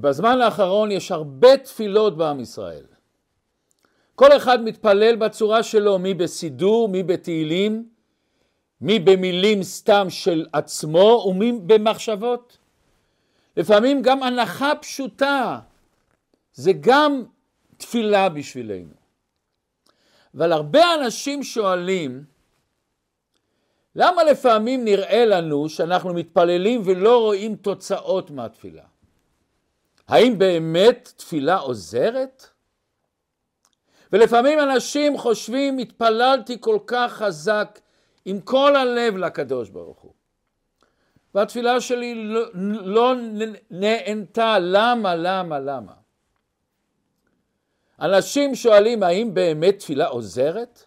בזמן 0.00 0.40
האחרון 0.40 0.90
יש 0.90 1.12
הרבה 1.12 1.56
תפילות 1.56 2.16
בעם 2.16 2.40
ישראל. 2.40 2.84
כל 4.14 4.36
אחד 4.36 4.62
מתפלל 4.64 5.16
בצורה 5.16 5.62
שלו, 5.62 5.98
מי 5.98 6.14
בסידור, 6.14 6.88
מי 6.88 7.02
בתהילים, 7.02 7.88
מי 8.80 8.98
במילים 8.98 9.62
סתם 9.62 10.06
של 10.10 10.46
עצמו 10.52 11.24
ומי 11.26 11.52
במחשבות. 11.66 12.58
לפעמים 13.56 14.02
גם 14.02 14.22
הנחה 14.22 14.72
פשוטה, 14.80 15.60
זה 16.52 16.72
גם 16.80 17.22
תפילה 17.76 18.28
בשבילנו. 18.28 18.94
אבל 20.34 20.52
הרבה 20.52 20.94
אנשים 20.94 21.42
שואלים, 21.42 22.24
למה 23.96 24.24
לפעמים 24.24 24.84
נראה 24.84 25.24
לנו 25.24 25.68
שאנחנו 25.68 26.14
מתפללים 26.14 26.82
ולא 26.84 27.18
רואים 27.18 27.56
תוצאות 27.56 28.30
מהתפילה? 28.30 28.89
האם 30.10 30.38
באמת 30.38 31.12
תפילה 31.16 31.56
עוזרת? 31.56 32.46
ולפעמים 34.12 34.60
אנשים 34.60 35.18
חושבים, 35.18 35.78
התפללתי 35.78 36.56
כל 36.60 36.78
כך 36.86 37.12
חזק 37.12 37.80
עם 38.24 38.40
כל 38.40 38.76
הלב 38.76 39.16
לקדוש 39.16 39.68
ברוך 39.68 40.00
הוא. 40.00 40.12
והתפילה 41.34 41.80
שלי 41.80 42.14
לא, 42.14 42.42
לא 42.84 43.14
נענתה, 43.70 44.58
למה, 44.60 45.14
למה, 45.14 45.58
למה? 45.58 45.92
אנשים 48.00 48.54
שואלים 48.54 49.02
האם 49.02 49.34
באמת 49.34 49.78
תפילה 49.78 50.06
עוזרת? 50.06 50.84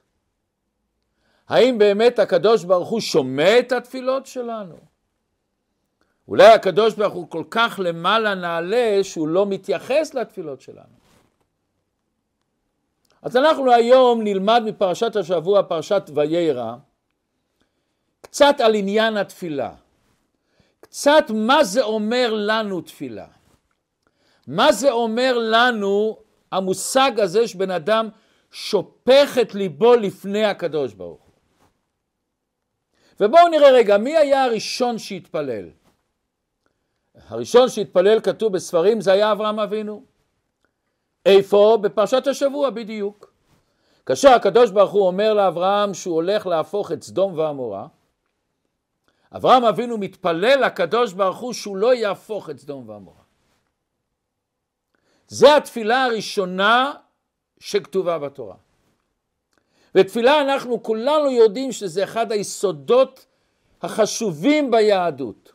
האם 1.48 1.78
באמת 1.78 2.20
הקדוש 2.20 2.64
ברוך 2.64 2.90
הוא 2.90 3.02
שומע 3.02 3.60
את 3.60 3.72
התפילות 3.72 4.26
שלנו? 4.26 4.93
אולי 6.28 6.48
הקדוש 6.48 6.94
ברוך 6.94 7.14
הוא 7.14 7.30
כל 7.30 7.44
כך 7.52 7.80
למעלה 7.84 8.36
נעלה 8.36 9.00
שהוא 9.04 9.28
לא 9.28 9.46
מתייחס 9.46 10.14
לתפילות 10.14 10.62
שלנו. 10.62 11.04
אז 13.22 13.38
אנחנו 13.38 13.72
היום 13.72 14.22
נלמד 14.24 14.62
מפרשת 14.66 15.16
השבוע, 15.16 15.64
פרשת 15.64 16.04
ויירא, 16.16 16.76
קצת 18.22 18.56
על 18.60 18.76
עניין 18.76 19.18
התפילה. 19.18 19.74
קצת 20.80 21.24
מה 21.30 21.64
זה 21.64 21.84
אומר 21.84 22.34
לנו 22.34 22.82
תפילה. 22.82 23.28
מה 24.48 24.72
זה 24.72 24.92
אומר 24.92 25.38
לנו 25.38 26.18
המושג 26.52 27.20
הזה 27.20 27.48
שבן 27.48 27.72
אדם 27.72 28.10
שופך 28.52 29.38
את 29.42 29.56
ליבו 29.56 29.96
לפני 29.96 30.46
הקדוש 30.46 30.94
ברוך 30.94 31.22
הוא. 31.22 31.34
ובואו 33.20 33.48
נראה 33.48 33.72
רגע, 33.72 33.98
מי 33.98 34.18
היה 34.18 34.44
הראשון 34.44 34.98
שהתפלל? 34.98 35.70
הראשון 37.28 37.70
שהתפלל 37.70 38.20
כתוב 38.20 38.54
בספרים 38.54 39.02
זה 39.02 39.12
היה 39.12 39.32
אברהם 39.32 39.60
אבינו. 39.60 40.04
איפה? 41.26 41.78
בפרשת 41.82 42.28
השבוע 42.28 42.70
בדיוק. 42.70 43.34
כאשר 44.06 44.30
הקדוש 44.30 44.72
ברוך 44.72 44.92
הוא 44.92 45.08
אומר 45.08 45.34
לאברהם 45.34 45.94
שהוא 45.94 46.16
הולך 46.16 46.48
להפוך 46.48 46.92
את 46.92 47.04
סדום 47.04 47.38
ועמורה, 47.38 47.88
אברהם 49.36 49.66
אבינו 49.66 49.98
מתפלל 49.98 50.66
לקדוש 50.66 51.14
ברוך 51.14 51.38
הוא 51.38 51.54
שהוא 51.54 51.78
לא 51.78 51.94
יהפוך 51.94 52.50
את 52.50 52.60
סדום 52.60 52.90
ועמורה. 52.90 53.24
זה 55.28 55.56
התפילה 55.56 56.06
הראשונה 56.06 56.94
שכתובה 57.60 58.20
בתורה. 58.20 58.56
ותפילה 59.96 60.42
אנחנו 60.42 60.84
כולנו 60.84 61.32
יודעים 61.32 61.72
שזה 61.72 62.04
אחד 62.04 62.32
היסודות 62.32 63.26
החשובים 63.82 64.72
ביהדות. 64.72 65.53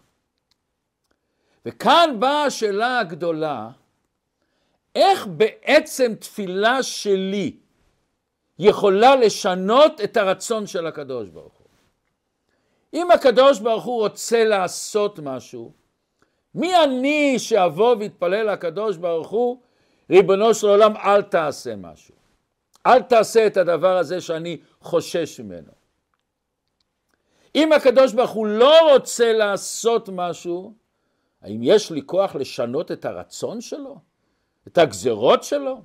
וכאן 1.69 2.17
באה 2.19 2.45
השאלה 2.45 2.99
הגדולה, 2.99 3.71
איך 4.95 5.27
בעצם 5.27 6.15
תפילה 6.15 6.83
שלי 6.83 7.57
יכולה 8.59 9.17
לשנות 9.17 10.01
את 10.01 10.17
הרצון 10.17 10.67
של 10.67 10.87
הקדוש 10.87 11.29
ברוך 11.29 11.53
הוא? 11.59 11.67
אם 12.95 13.11
הקדוש 13.11 13.61
ברוך 13.61 13.85
הוא 13.85 13.99
רוצה 13.99 14.45
לעשות 14.45 15.19
משהו, 15.19 15.73
מי 16.55 16.77
אני 16.85 17.39
שאבוא 17.39 17.97
ואתפלל 18.01 18.53
לקדוש 18.53 18.97
ברוך 18.97 19.29
הוא, 19.29 19.61
ריבונו 20.11 20.55
של 20.55 20.67
עולם 20.67 20.97
אל 20.97 21.23
תעשה 21.23 21.77
משהו. 21.77 22.15
אל 22.87 23.03
תעשה 23.03 23.47
את 23.47 23.57
הדבר 23.57 23.97
הזה 23.97 24.21
שאני 24.21 24.57
חושש 24.81 25.41
ממנו. 25.41 25.73
אם 27.55 27.73
הקדוש 27.73 28.13
ברוך 28.13 28.31
הוא 28.31 28.47
לא 28.47 28.93
רוצה 28.93 29.33
לעשות 29.33 30.09
משהו, 30.13 30.75
האם 31.43 31.61
יש 31.63 31.91
לי 31.91 32.03
כוח 32.07 32.35
לשנות 32.35 32.93
את 32.93 33.05
הרצון 33.05 33.61
שלו? 33.61 33.99
את 34.69 34.79
הגזרות 34.79 35.45
שלו? 35.45 35.83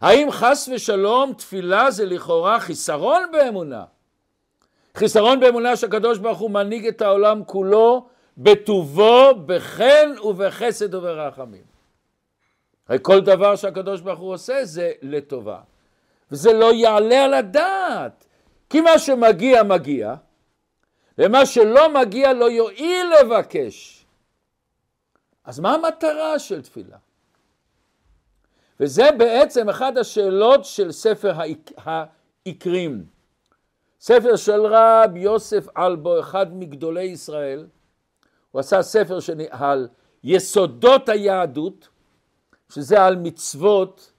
האם 0.00 0.30
חס 0.30 0.68
ושלום 0.74 1.32
תפילה 1.32 1.90
זה 1.90 2.06
לכאורה 2.06 2.60
חיסרון 2.60 3.22
באמונה? 3.32 3.84
חיסרון 4.94 5.40
באמונה 5.40 5.76
שהקדוש 5.76 6.18
ברוך 6.18 6.38
הוא 6.38 6.50
מנהיג 6.50 6.86
את 6.86 7.02
העולם 7.02 7.44
כולו 7.44 8.08
בטובו, 8.38 9.34
בחן 9.46 10.14
ובחסד 10.24 10.94
וברחמים. 10.94 11.62
הרי 12.88 12.98
כל 13.02 13.20
דבר 13.20 13.56
שהקדוש 13.56 14.00
ברוך 14.00 14.20
הוא 14.20 14.32
עושה 14.32 14.64
זה 14.64 14.92
לטובה. 15.02 15.60
וזה 16.30 16.52
לא 16.52 16.72
יעלה 16.72 17.24
על 17.24 17.34
הדעת. 17.34 18.24
כי 18.70 18.80
מה 18.80 18.98
שמגיע 18.98 19.62
מגיע, 19.62 20.14
ומה 21.20 21.46
שלא 21.46 21.94
מגיע 21.94 22.32
לא 22.32 22.50
יועיל 22.50 23.06
לבקש. 23.20 24.06
אז 25.44 25.60
מה 25.60 25.74
המטרה 25.74 26.38
של 26.38 26.62
תפילה? 26.62 26.96
וזה 28.80 29.08
בעצם 29.18 29.68
אחת 29.68 29.96
השאלות 29.96 30.64
של 30.64 30.92
ספר 30.92 31.32
העיקרים. 31.76 33.04
ספר 34.00 34.36
של 34.36 34.66
רב 34.66 35.16
יוסף 35.16 35.66
אלבו, 35.76 36.20
אחד 36.20 36.54
מגדולי 36.54 37.02
ישראל, 37.02 37.66
הוא 38.50 38.60
עשה 38.60 38.82
ספר 38.82 39.18
על 39.50 39.88
יסודות 40.24 41.08
היהדות, 41.08 41.88
שזה 42.68 43.02
על 43.02 43.16
מצוות 43.16 44.12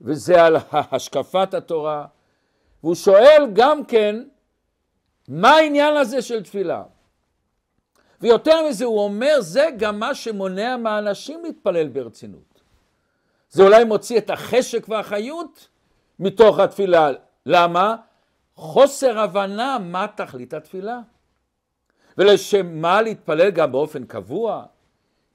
וזה 0.00 0.44
על 0.44 0.56
השקפת 0.72 1.54
התורה, 1.54 2.06
והוא 2.82 2.94
שואל 2.94 3.46
גם 3.52 3.84
כן, 3.84 4.22
מה 5.28 5.50
העניין 5.50 5.96
הזה 5.96 6.22
של 6.22 6.42
תפילה? 6.42 6.82
ויותר 8.20 8.68
מזה 8.68 8.84
הוא 8.84 9.00
אומר, 9.00 9.40
זה 9.40 9.68
גם 9.78 10.00
מה 10.00 10.14
שמונע 10.14 10.76
מהאנשים 10.76 11.44
להתפלל 11.44 11.88
ברצינות. 11.88 12.60
זה 13.50 13.62
אולי 13.62 13.84
מוציא 13.84 14.18
את 14.18 14.30
החשק 14.30 14.88
והחיות 14.88 15.68
מתוך 16.18 16.58
התפילה. 16.58 17.10
למה? 17.46 17.96
חוסר 18.56 19.18
הבנה 19.18 19.78
מה 19.80 20.06
תכלית 20.16 20.54
התפילה. 20.54 20.98
ולשם 22.18 22.66
מה 22.66 23.02
להתפלל 23.02 23.50
גם 23.50 23.72
באופן 23.72 24.04
קבוע? 24.04 24.64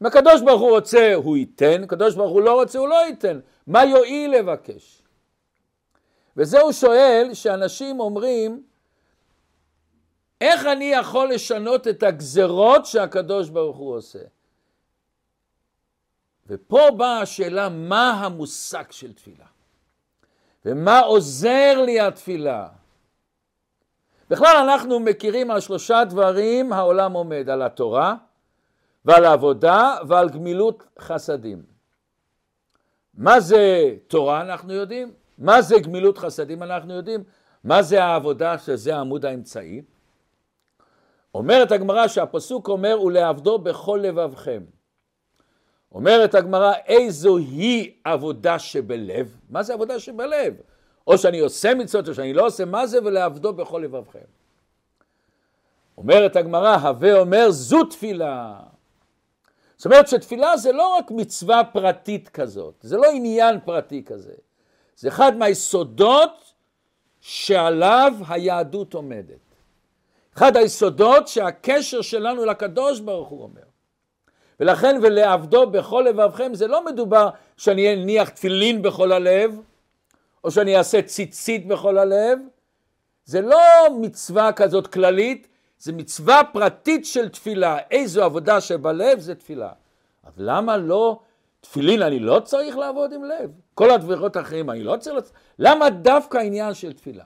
אם 0.01 0.05
הקדוש 0.05 0.41
ברוך 0.41 0.61
הוא 0.61 0.69
רוצה, 0.69 1.13
הוא 1.13 1.37
ייתן, 1.37 1.83
הקדוש 1.83 2.15
ברוך 2.15 2.31
הוא 2.31 2.41
לא 2.41 2.53
רוצה, 2.53 2.79
הוא 2.79 2.87
לא 2.87 2.95
ייתן. 2.95 3.39
מה 3.67 3.85
יועיל 3.85 4.31
לבקש? 4.31 5.01
וזה 6.37 6.61
הוא 6.61 6.71
שואל, 6.71 7.29
שאנשים 7.33 7.99
אומרים, 7.99 8.63
איך 10.41 10.65
אני 10.65 10.85
יכול 10.85 11.29
לשנות 11.29 11.87
את 11.87 12.03
הגזרות 12.03 12.85
שהקדוש 12.85 13.49
ברוך 13.49 13.77
הוא 13.77 13.95
עושה? 13.95 14.19
ופה 16.47 16.87
באה 16.97 17.21
השאלה, 17.21 17.69
מה 17.69 18.11
המושג 18.11 18.91
של 18.91 19.13
תפילה? 19.13 19.45
ומה 20.65 20.99
עוזר 20.99 21.81
לי 21.85 21.99
התפילה? 21.99 22.67
בכלל 24.29 24.69
אנחנו 24.69 24.99
מכירים 24.99 25.51
על 25.51 25.59
שלושה 25.59 26.03
דברים 26.09 26.73
העולם 26.73 27.13
עומד, 27.13 27.49
על 27.49 27.61
התורה, 27.61 28.15
ועל 29.05 29.25
עבודה 29.25 29.95
ועל 30.07 30.29
גמילות 30.29 30.83
חסדים. 30.99 31.63
מה 33.13 33.39
זה 33.39 33.95
תורה 34.07 34.41
אנחנו 34.41 34.73
יודעים, 34.73 35.13
מה 35.37 35.61
זה 35.61 35.79
גמילות 35.79 36.17
חסדים 36.17 36.63
אנחנו 36.63 36.93
יודעים, 36.93 37.23
מה 37.63 37.81
זה 37.81 38.03
העבודה 38.03 38.57
שזה 38.57 38.95
עמוד 38.95 39.25
האמצעי. 39.25 39.81
אומרת 41.35 41.71
הגמרא 41.71 42.07
שהפסוק 42.07 42.67
אומר 42.67 43.01
ולעבדו 43.01 43.59
בכל 43.59 43.99
לבבכם. 44.03 44.63
אומרת 45.91 46.35
הגמרא 46.35 46.73
איזו 46.85 47.37
היא 47.37 47.91
עבודה 48.03 48.59
שבלב, 48.59 49.37
מה 49.49 49.63
זה 49.63 49.73
עבודה 49.73 49.99
שבלב? 49.99 50.53
או 51.07 51.17
שאני 51.17 51.39
עושה 51.39 51.73
מצוות 51.73 52.09
או 52.09 52.13
שאני 52.13 52.33
לא 52.33 52.45
עושה, 52.45 52.65
מה 52.65 52.87
זה 52.87 52.99
ולעבדו 53.03 53.53
בכל 53.53 53.81
לבבכם? 53.83 54.19
אומרת 55.97 56.35
הגמרא, 56.35 56.75
הווה 56.75 57.19
אומר 57.19 57.51
זו 57.51 57.83
תפילה. 57.83 58.59
זאת 59.77 59.85
אומרת 59.85 60.07
שתפילה 60.07 60.57
זה 60.57 60.71
לא 60.71 60.97
רק 60.97 61.11
מצווה 61.11 61.63
פרטית 61.63 62.29
כזאת, 62.29 62.75
זה 62.81 62.97
לא 62.97 63.11
עניין 63.11 63.59
פרטי 63.59 64.03
כזה, 64.03 64.33
זה 64.95 65.07
אחד 65.07 65.37
מהיסודות 65.37 66.53
שעליו 67.19 68.13
היהדות 68.27 68.93
עומדת. 68.93 69.50
אחד 70.37 70.57
היסודות 70.57 71.27
שהקשר 71.27 72.01
שלנו 72.01 72.45
לקדוש 72.45 72.99
ברוך 72.99 73.29
הוא 73.29 73.43
אומר. 73.43 73.61
ולכן 74.59 74.99
ולעבדו 75.01 75.69
בכל 75.69 76.05
לבבכם 76.09 76.53
זה 76.53 76.67
לא 76.67 76.85
מדובר 76.85 77.29
שאני 77.57 77.93
אניח 77.93 78.29
תפילין 78.29 78.81
בכל 78.81 79.11
הלב, 79.11 79.59
או 80.43 80.51
שאני 80.51 80.77
אעשה 80.77 81.01
ציצית 81.01 81.67
בכל 81.67 81.97
הלב, 81.97 82.39
זה 83.25 83.41
לא 83.41 83.57
מצווה 84.01 84.51
כזאת 84.51 84.87
כללית, 84.87 85.47
זה 85.79 85.93
מצווה 85.93 86.41
פרטית 86.53 87.05
של 87.05 87.29
תפילה. 87.29 87.77
איזו 87.91 88.23
עבודה 88.23 88.61
שבלב 88.61 89.19
זה 89.19 89.35
תפילה. 89.35 89.71
אז 90.23 90.33
למה 90.37 90.77
לא, 90.77 91.19
תפילין 91.61 92.01
אני 92.01 92.19
לא 92.19 92.39
צריך 92.39 92.77
לעבוד 92.77 93.13
עם 93.13 93.23
לב? 93.23 93.51
כל 93.73 93.91
הדברות 93.91 94.35
האחרים 94.35 94.69
אני 94.69 94.83
לא 94.83 94.97
צריך... 94.97 95.31
למה 95.59 95.89
דווקא 95.89 96.37
העניין 96.37 96.73
של 96.73 96.93
תפילה? 96.93 97.23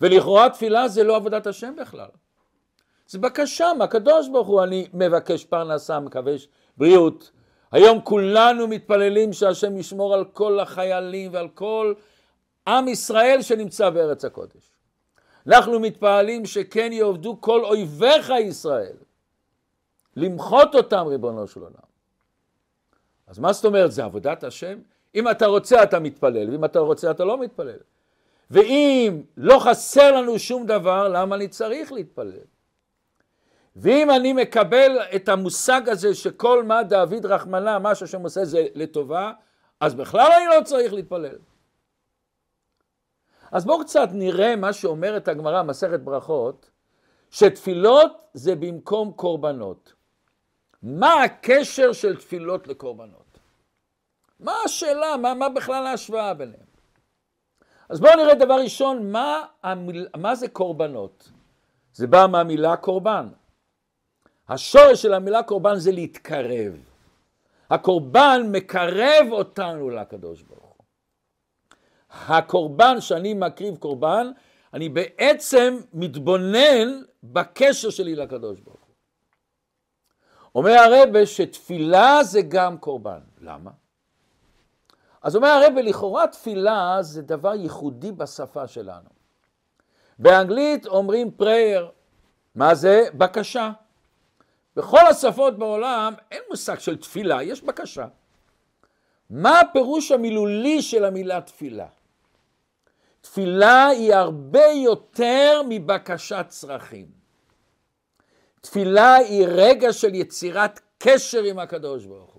ולכאורה 0.00 0.50
תפילה 0.50 0.88
זה 0.88 1.04
לא 1.04 1.16
עבודת 1.16 1.46
השם 1.46 1.76
בכלל. 1.76 2.08
זה 3.06 3.18
בקשה 3.18 3.72
מהקדוש 3.78 4.28
ברוך 4.28 4.48
הוא, 4.48 4.62
אני 4.62 4.88
מבקש 4.94 5.44
פרנסה, 5.44 6.00
מקווה 6.00 6.32
בריאות. 6.76 7.30
היום 7.72 8.00
כולנו 8.00 8.68
מתפללים 8.68 9.32
שהשם 9.32 9.76
ישמור 9.76 10.14
על 10.14 10.24
כל 10.24 10.60
החיילים 10.60 11.32
ועל 11.32 11.48
כל 11.48 11.94
עם 12.68 12.88
ישראל 12.88 13.42
שנמצא 13.42 13.90
בארץ 13.90 14.24
הקודש. 14.24 14.72
אנחנו 15.46 15.80
מתפעלים 15.80 16.46
שכן 16.46 16.92
יעבדו 16.92 17.40
כל 17.40 17.64
אויביך 17.64 18.32
ישראל, 18.40 18.96
למחות 20.16 20.74
אותם 20.74 21.06
ריבונו 21.06 21.46
של 21.46 21.60
עולם. 21.60 21.88
אז 23.26 23.38
מה 23.38 23.52
זאת 23.52 23.64
אומרת, 23.64 23.92
זה 23.92 24.04
עבודת 24.04 24.44
השם? 24.44 24.78
אם 25.14 25.30
אתה 25.30 25.46
רוצה 25.46 25.82
אתה 25.82 25.98
מתפלל, 25.98 26.50
ואם 26.50 26.64
אתה 26.64 26.78
רוצה 26.78 27.10
אתה 27.10 27.24
לא 27.24 27.40
מתפלל. 27.40 27.78
ואם 28.50 29.22
לא 29.36 29.58
חסר 29.58 30.12
לנו 30.12 30.38
שום 30.38 30.66
דבר, 30.66 31.08
למה 31.08 31.36
אני 31.36 31.48
צריך 31.48 31.92
להתפלל? 31.92 32.44
ואם 33.76 34.10
אני 34.10 34.32
מקבל 34.32 34.98
את 35.16 35.28
המושג 35.28 35.88
הזה 35.88 36.14
שכל 36.14 36.64
מה 36.64 36.82
דוד 36.82 37.26
רחמנה, 37.26 37.78
מה 37.78 37.94
שהשם 37.94 38.22
עושה 38.22 38.44
זה 38.44 38.66
לטובה, 38.74 39.32
אז 39.80 39.94
בכלל 39.94 40.32
אני 40.36 40.46
לא 40.46 40.64
צריך 40.64 40.92
להתפלל. 40.92 41.38
אז 43.52 43.64
בואו 43.64 43.80
קצת 43.80 44.08
נראה 44.12 44.56
מה 44.56 44.72
שאומרת 44.72 45.28
הגמרא, 45.28 45.62
מסכת 45.62 46.00
ברכות, 46.00 46.70
שתפילות 47.30 48.12
זה 48.34 48.54
במקום 48.54 49.12
קורבנות. 49.12 49.92
מה 50.82 51.22
הקשר 51.22 51.92
של 51.92 52.16
תפילות 52.16 52.68
לקורבנות? 52.68 53.38
מה 54.40 54.52
השאלה, 54.64 55.16
מה, 55.16 55.34
מה 55.34 55.48
בכלל 55.48 55.86
ההשוואה 55.86 56.34
ביניהם? 56.34 56.67
אז 57.88 58.00
בואו 58.00 58.16
נראה 58.16 58.34
דבר 58.34 58.54
ראשון, 58.54 59.12
מה, 59.12 59.44
המיל, 59.62 60.08
מה 60.16 60.34
זה 60.34 60.48
קורבנות? 60.48 61.30
זה 61.92 62.06
בא 62.06 62.26
מהמילה 62.30 62.76
קורבן. 62.76 63.28
השורש 64.48 65.02
של 65.02 65.14
המילה 65.14 65.42
קורבן 65.42 65.76
זה 65.76 65.92
להתקרב. 65.92 66.72
הקורבן 67.70 68.42
מקרב 68.52 69.26
אותנו 69.30 69.90
לקדוש 69.90 70.42
ברוך 70.42 70.74
הוא. 70.76 70.84
הקורבן 72.10 73.00
שאני 73.00 73.34
מקריב 73.34 73.76
קורבן, 73.76 74.30
אני 74.74 74.88
בעצם 74.88 75.78
מתבונן 75.92 77.02
בקשר 77.22 77.90
שלי 77.90 78.14
לקדוש 78.14 78.60
ברוך 78.60 78.80
הוא. 78.80 78.94
אומר 80.54 80.70
הרבה 80.70 81.26
שתפילה 81.26 82.24
זה 82.24 82.40
גם 82.48 82.78
קורבן. 82.78 83.20
למה? 83.40 83.70
אז 85.22 85.36
אומר 85.36 85.48
הרבה, 85.48 85.82
לכאורה 85.82 86.26
תפילה 86.26 86.98
זה 87.00 87.22
דבר 87.22 87.54
ייחודי 87.54 88.12
בשפה 88.12 88.68
שלנו. 88.68 89.08
באנגלית 90.18 90.86
אומרים 90.86 91.30
prayer, 91.40 91.84
מה 92.54 92.74
זה? 92.74 93.04
בקשה. 93.14 93.70
בכל 94.76 95.06
השפות 95.10 95.58
בעולם 95.58 96.14
אין 96.30 96.42
מושג 96.50 96.78
של 96.78 96.96
תפילה, 96.96 97.42
יש 97.42 97.62
בקשה. 97.62 98.06
מה 99.30 99.60
הפירוש 99.60 100.12
המילולי 100.12 100.82
של 100.82 101.04
המילה 101.04 101.40
תפילה? 101.40 101.86
תפילה 103.20 103.86
היא 103.86 104.14
הרבה 104.14 104.66
יותר 104.66 105.62
מבקשת 105.68 106.46
צרכים. 106.48 107.06
תפילה 108.60 109.14
היא 109.14 109.46
רגע 109.48 109.92
של 109.92 110.14
יצירת 110.14 110.80
קשר 110.98 111.42
עם 111.42 111.58
הקדוש 111.58 112.06
ברוך 112.06 112.32
הוא. 112.32 112.37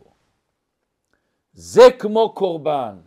זה 1.61 1.91
כמו 1.99 2.33
קורבן. 2.33 2.97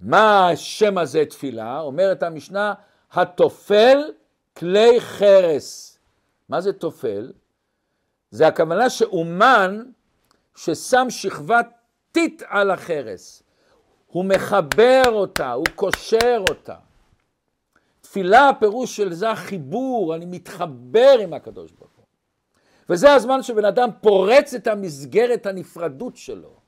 מה 0.00 0.48
השם 0.48 0.98
הזה 0.98 1.24
תפילה? 1.30 1.80
אומרת 1.80 2.22
המשנה, 2.22 2.74
התופל 3.12 3.98
כלי 4.56 5.00
חרס. 5.00 5.98
מה 6.48 6.60
זה 6.60 6.72
תופל? 6.72 7.32
זה 8.30 8.46
הכוונה 8.46 8.90
שאומן 8.90 9.82
ששם 10.56 11.06
שכבת 11.10 11.68
טיט 12.12 12.42
על 12.46 12.70
החרס. 12.70 13.42
הוא 14.06 14.24
מחבר 14.24 15.02
אותה, 15.06 15.52
הוא 15.52 15.66
קושר 15.74 16.42
אותה. 16.48 16.76
תפילה, 18.00 18.48
הפירוש 18.48 18.96
של 18.96 19.12
זה 19.12 19.30
החיבור, 19.30 20.14
אני 20.14 20.26
מתחבר 20.26 21.18
עם 21.22 21.34
הקדוש 21.34 21.72
ברוך 21.72 21.92
הוא. 21.96 22.04
וזה 22.88 23.12
הזמן 23.12 23.42
שבן 23.42 23.64
אדם 23.64 23.88
פורץ 24.00 24.54
את 24.54 24.66
המסגרת 24.66 25.46
הנפרדות 25.46 26.16
שלו. 26.16 26.63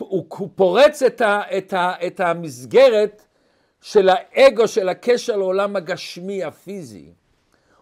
הוא, 0.00 0.26
הוא 0.28 0.48
פורץ 0.54 1.02
את, 1.02 1.20
ה, 1.20 1.42
את, 1.58 1.72
ה, 1.72 1.92
את 2.06 2.20
המסגרת 2.20 3.22
של 3.80 4.08
האגו, 4.08 4.68
של 4.68 4.88
הקשר 4.88 5.36
לעולם 5.36 5.76
הגשמי, 5.76 6.44
הפיזי. 6.44 7.12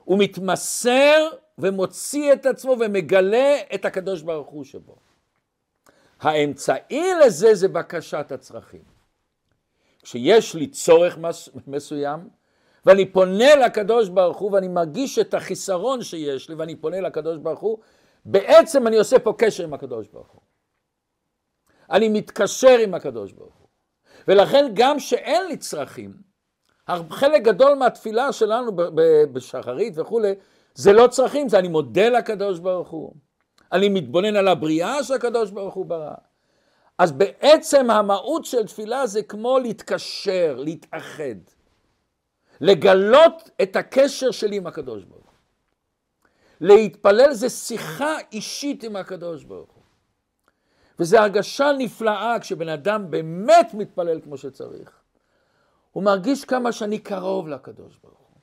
הוא 0.04 0.18
מתמסר 0.18 1.28
ומוציא 1.58 2.32
את 2.32 2.46
עצמו 2.46 2.76
ומגלה 2.80 3.56
את 3.74 3.84
הקדוש 3.84 4.22
ברוך 4.22 4.48
הוא 4.48 4.64
שבו. 4.64 4.96
האמצעי 6.20 7.10
לזה 7.24 7.54
זה 7.54 7.68
בקשת 7.68 8.32
הצרכים. 8.32 8.82
כשיש 10.02 10.54
לי 10.54 10.66
צורך 10.66 11.18
מסוים, 11.66 12.28
ואני 12.86 13.06
פונה 13.12 13.54
לקדוש 13.54 14.08
ברוך 14.08 14.38
הוא 14.38 14.52
ואני 14.52 14.68
מרגיש 14.68 15.18
את 15.18 15.34
החיסרון 15.34 16.02
שיש 16.02 16.48
לי 16.48 16.54
ואני 16.54 16.76
פונה 16.76 17.00
לקדוש 17.00 17.38
ברוך 17.38 17.60
הוא, 17.60 17.78
בעצם 18.24 18.86
אני 18.86 18.96
עושה 18.96 19.18
פה 19.18 19.32
קשר 19.38 19.64
עם 19.64 19.74
הקדוש 19.74 20.06
ברוך 20.12 20.30
הוא. 20.30 20.37
אני 21.90 22.08
מתקשר 22.08 22.78
עם 22.78 22.94
הקדוש 22.94 23.32
ברוך 23.32 23.54
הוא. 23.54 23.68
ולכן 24.28 24.70
גם 24.74 24.98
שאין 24.98 25.46
לי 25.46 25.56
צרכים, 25.56 26.14
חלק 27.10 27.42
גדול 27.42 27.74
מהתפילה 27.74 28.32
שלנו 28.32 28.72
בשחרית 29.32 29.94
וכולי, 29.96 30.32
זה 30.74 30.92
לא 30.92 31.06
צרכים, 31.06 31.48
זה 31.48 31.58
אני 31.58 31.68
מודה 31.68 32.08
לקדוש 32.08 32.58
ברוך 32.58 32.88
הוא. 32.88 33.14
אני 33.72 33.88
מתבונן 33.88 34.36
על 34.36 34.48
הבריאה 34.48 35.04
שהקדוש 35.04 35.50
ברוך 35.50 35.74
הוא 35.74 35.86
ברא. 35.86 36.14
אז 36.98 37.12
בעצם 37.12 37.90
המהות 37.90 38.44
של 38.44 38.66
תפילה 38.66 39.06
זה 39.06 39.22
כמו 39.22 39.58
להתקשר, 39.58 40.56
להתאחד. 40.58 41.38
לגלות 42.60 43.50
את 43.62 43.76
הקשר 43.76 44.30
שלי 44.30 44.56
עם 44.56 44.66
הקדוש 44.66 45.04
ברוך 45.04 45.24
הוא. 45.26 45.32
להתפלל 46.60 47.32
זה 47.32 47.48
שיחה 47.48 48.16
אישית 48.32 48.84
עם 48.84 48.96
הקדוש 48.96 49.44
ברוך 49.44 49.70
הוא. 49.70 49.77
וזו 50.98 51.18
הרגשה 51.18 51.70
נפלאה 51.78 52.36
כשבן 52.40 52.68
אדם 52.68 53.10
באמת 53.10 53.74
מתפלל 53.74 54.20
כמו 54.20 54.36
שצריך. 54.36 54.90
הוא 55.92 56.02
מרגיש 56.02 56.44
כמה 56.44 56.72
שאני 56.72 56.98
קרוב 56.98 57.48
לקדוש 57.48 57.98
ברוך 58.02 58.18
הוא. 58.18 58.40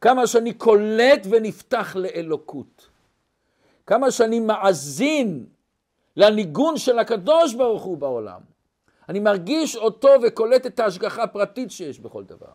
כמה 0.00 0.26
שאני 0.26 0.52
קולט 0.52 1.26
ונפתח 1.30 1.96
לאלוקות. 1.96 2.88
כמה 3.86 4.10
שאני 4.10 4.40
מאזין 4.40 5.46
לניגון 6.16 6.76
של 6.76 6.98
הקדוש 6.98 7.54
ברוך 7.54 7.82
הוא 7.82 7.98
בעולם. 7.98 8.40
אני 9.08 9.20
מרגיש 9.20 9.76
אותו 9.76 10.08
וקולט 10.22 10.66
את 10.66 10.80
ההשגחה 10.80 11.22
הפרטית 11.22 11.70
שיש 11.70 12.00
בכל 12.00 12.24
דבר. 12.24 12.52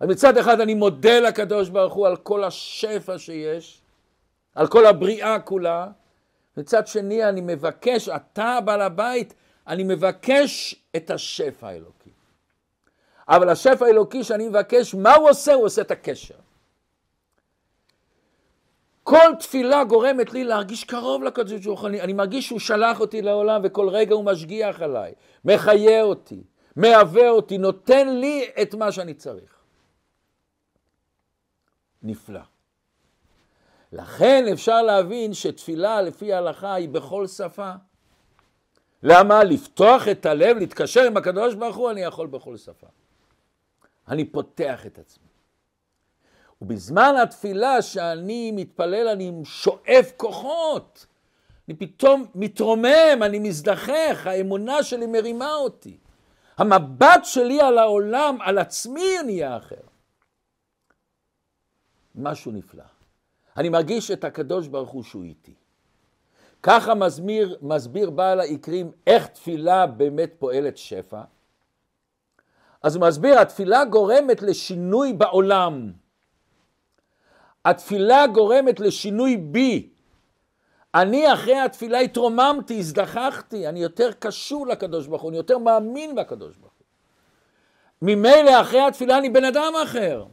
אז 0.00 0.08
מצד 0.08 0.38
אחד 0.38 0.60
אני 0.60 0.74
מודה 0.74 1.20
לקדוש 1.20 1.68
ברוך 1.68 1.94
הוא 1.94 2.06
על 2.06 2.16
כל 2.16 2.44
השפע 2.44 3.18
שיש, 3.18 3.82
על 4.54 4.66
כל 4.66 4.86
הבריאה 4.86 5.40
כולה, 5.40 5.88
מצד 6.56 6.86
שני 6.86 7.28
אני 7.28 7.40
מבקש, 7.40 8.08
אתה 8.08 8.58
בעל 8.64 8.80
הבית, 8.80 9.34
אני 9.66 9.82
מבקש 9.82 10.74
את 10.96 11.10
השפע 11.10 11.68
האלוקי. 11.68 12.10
אבל 13.28 13.48
השפע 13.48 13.86
האלוקי 13.86 14.24
שאני 14.24 14.48
מבקש, 14.48 14.94
מה 14.94 15.14
הוא 15.14 15.30
עושה? 15.30 15.54
הוא 15.54 15.64
עושה 15.64 15.82
את 15.82 15.90
הקשר. 15.90 16.34
כל 19.02 19.32
תפילה 19.40 19.84
גורמת 19.84 20.32
לי 20.32 20.44
להרגיש 20.44 20.84
קרוב 20.84 21.22
לקדוש 21.22 21.66
ברוך 21.66 21.80
הוא, 21.80 21.88
אני, 21.88 22.00
אני 22.00 22.12
מרגיש 22.12 22.46
שהוא 22.46 22.60
שלח 22.60 23.00
אותי 23.00 23.22
לעולם 23.22 23.60
וכל 23.64 23.88
רגע 23.88 24.14
הוא 24.14 24.24
משגיח 24.24 24.82
עליי, 24.82 25.12
מחיה 25.44 26.02
אותי, 26.02 26.42
מהווה 26.76 27.30
אותי, 27.30 27.58
נותן 27.58 28.08
לי 28.08 28.50
את 28.62 28.74
מה 28.74 28.92
שאני 28.92 29.14
צריך. 29.14 29.54
נפלא. 32.02 32.40
לכן 33.94 34.44
אפשר 34.52 34.82
להבין 34.82 35.34
שתפילה 35.34 36.02
לפי 36.02 36.32
ההלכה 36.32 36.74
היא 36.74 36.88
בכל 36.88 37.26
שפה. 37.26 37.72
למה? 39.02 39.44
לפתוח 39.44 40.08
את 40.08 40.26
הלב, 40.26 40.56
להתקשר 40.56 41.02
עם 41.02 41.16
הקדוש 41.16 41.54
ברוך 41.54 41.76
הוא, 41.76 41.90
אני 41.90 42.00
יכול 42.00 42.26
בכל 42.26 42.56
שפה. 42.56 42.86
אני 44.08 44.24
פותח 44.24 44.86
את 44.86 44.98
עצמי. 44.98 45.28
ובזמן 46.62 47.14
התפילה 47.22 47.82
שאני 47.82 48.52
מתפלל 48.52 49.08
אני 49.08 49.32
שואף 49.44 50.12
כוחות. 50.16 51.06
אני 51.68 51.76
פתאום 51.76 52.26
מתרומם, 52.34 53.22
אני 53.22 53.38
מזדחך, 53.38 54.26
האמונה 54.26 54.82
שלי 54.82 55.06
מרימה 55.06 55.54
אותי. 55.54 55.98
המבט 56.58 57.24
שלי 57.24 57.60
על 57.60 57.78
העולם, 57.78 58.38
על 58.40 58.58
עצמי 58.58 59.22
נהיה 59.26 59.56
אחר. 59.56 59.84
משהו 62.14 62.52
נפלא. 62.52 62.93
אני 63.56 63.68
מרגיש 63.68 64.10
את 64.10 64.24
הקדוש 64.24 64.68
ברוך 64.68 64.90
הוא 64.90 65.02
שהוא 65.02 65.24
איתי. 65.24 65.54
ככה 66.62 66.94
מסביר, 66.94 67.58
מסביר 67.62 68.10
בעל 68.10 68.40
העיקרים 68.40 68.92
איך 69.06 69.26
תפילה 69.26 69.86
באמת 69.86 70.34
פועלת 70.38 70.76
שפע. 70.76 71.22
אז 72.82 72.96
הוא 72.96 73.06
מסביר, 73.06 73.38
התפילה 73.38 73.84
גורמת 73.84 74.42
לשינוי 74.42 75.12
בעולם. 75.12 75.92
התפילה 77.64 78.26
גורמת 78.26 78.80
לשינוי 78.80 79.36
בי. 79.36 79.88
אני 80.94 81.32
אחרי 81.32 81.58
התפילה 81.58 81.98
התרוממתי, 81.98 82.78
הזדחכתי, 82.78 83.68
אני 83.68 83.82
יותר 83.82 84.12
קשור 84.12 84.66
לקדוש 84.66 85.06
ברוך 85.06 85.22
הוא, 85.22 85.30
אני 85.30 85.36
יותר 85.36 85.58
מאמין 85.58 86.14
בקדוש 86.14 86.56
ברוך 86.56 86.72
הוא. 86.78 86.84
ממילא 88.02 88.60
אחרי 88.60 88.80
התפילה 88.80 89.18
אני 89.18 89.30
בן 89.30 89.44
אדם 89.44 89.72
אחר. 89.82 90.24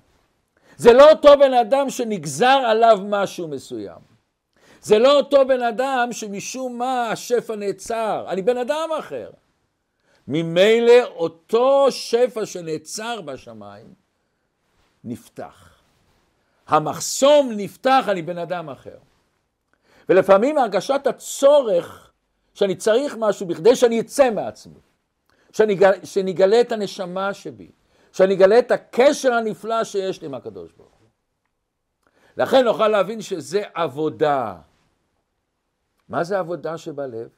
זה 0.81 0.93
לא 0.93 1.09
אותו 1.11 1.38
בן 1.39 1.53
אדם 1.53 1.89
שנגזר 1.89 2.61
עליו 2.65 3.00
משהו 3.05 3.47
מסוים. 3.47 4.00
זה 4.81 5.00
לא 5.00 5.17
אותו 5.17 5.47
בן 5.47 5.61
אדם 5.61 6.09
שמשום 6.11 6.77
מה 6.77 7.11
השפע 7.11 7.55
נעצר. 7.55 8.25
אני 8.29 8.41
בן 8.41 8.57
אדם 8.57 8.89
אחר. 9.00 9.29
ממילא 10.27 11.03
אותו 11.15 11.88
שפע 11.91 12.45
שנעצר 12.45 13.21
בשמיים 13.21 13.93
נפתח. 15.03 15.69
המחסום 16.67 17.51
נפתח, 17.51 18.05
אני 18.07 18.21
בן 18.21 18.38
אדם 18.38 18.69
אחר. 18.69 18.97
ולפעמים 20.09 20.57
הרגשת 20.57 21.07
הצורך 21.07 22.11
שאני 22.53 22.75
צריך 22.75 23.15
משהו 23.19 23.45
בכדי 23.45 23.75
שאני 23.75 24.00
אצא 24.00 24.29
מעצמי, 24.29 24.79
שאני, 25.51 25.77
שאני 26.03 26.31
אגלה 26.31 26.61
את 26.61 26.71
הנשמה 26.71 27.33
שבי, 27.33 27.71
שאני 28.13 28.33
אגלה 28.33 28.59
את 28.59 28.71
הקשר 28.71 29.33
הנפלא 29.33 29.83
שיש 29.83 30.21
לי 30.21 30.27
עם 30.27 30.33
הקדוש 30.33 30.71
ברוך 30.71 30.93
הוא. 30.99 31.07
לכן 32.37 32.65
נוכל 32.65 32.87
להבין 32.87 33.21
שזה 33.21 33.63
עבודה. 33.73 34.55
מה 36.09 36.23
זה 36.23 36.39
עבודה 36.39 36.77
שבלב? 36.77 37.29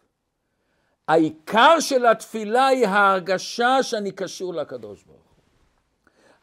העיקר 1.07 1.79
של 1.79 2.05
התפילה 2.05 2.67
היא 2.67 2.87
ההרגשה 2.87 3.83
שאני 3.83 4.11
קשור 4.11 4.53
לקדוש 4.53 5.03
ברוך 5.03 5.17
הוא. 5.17 5.23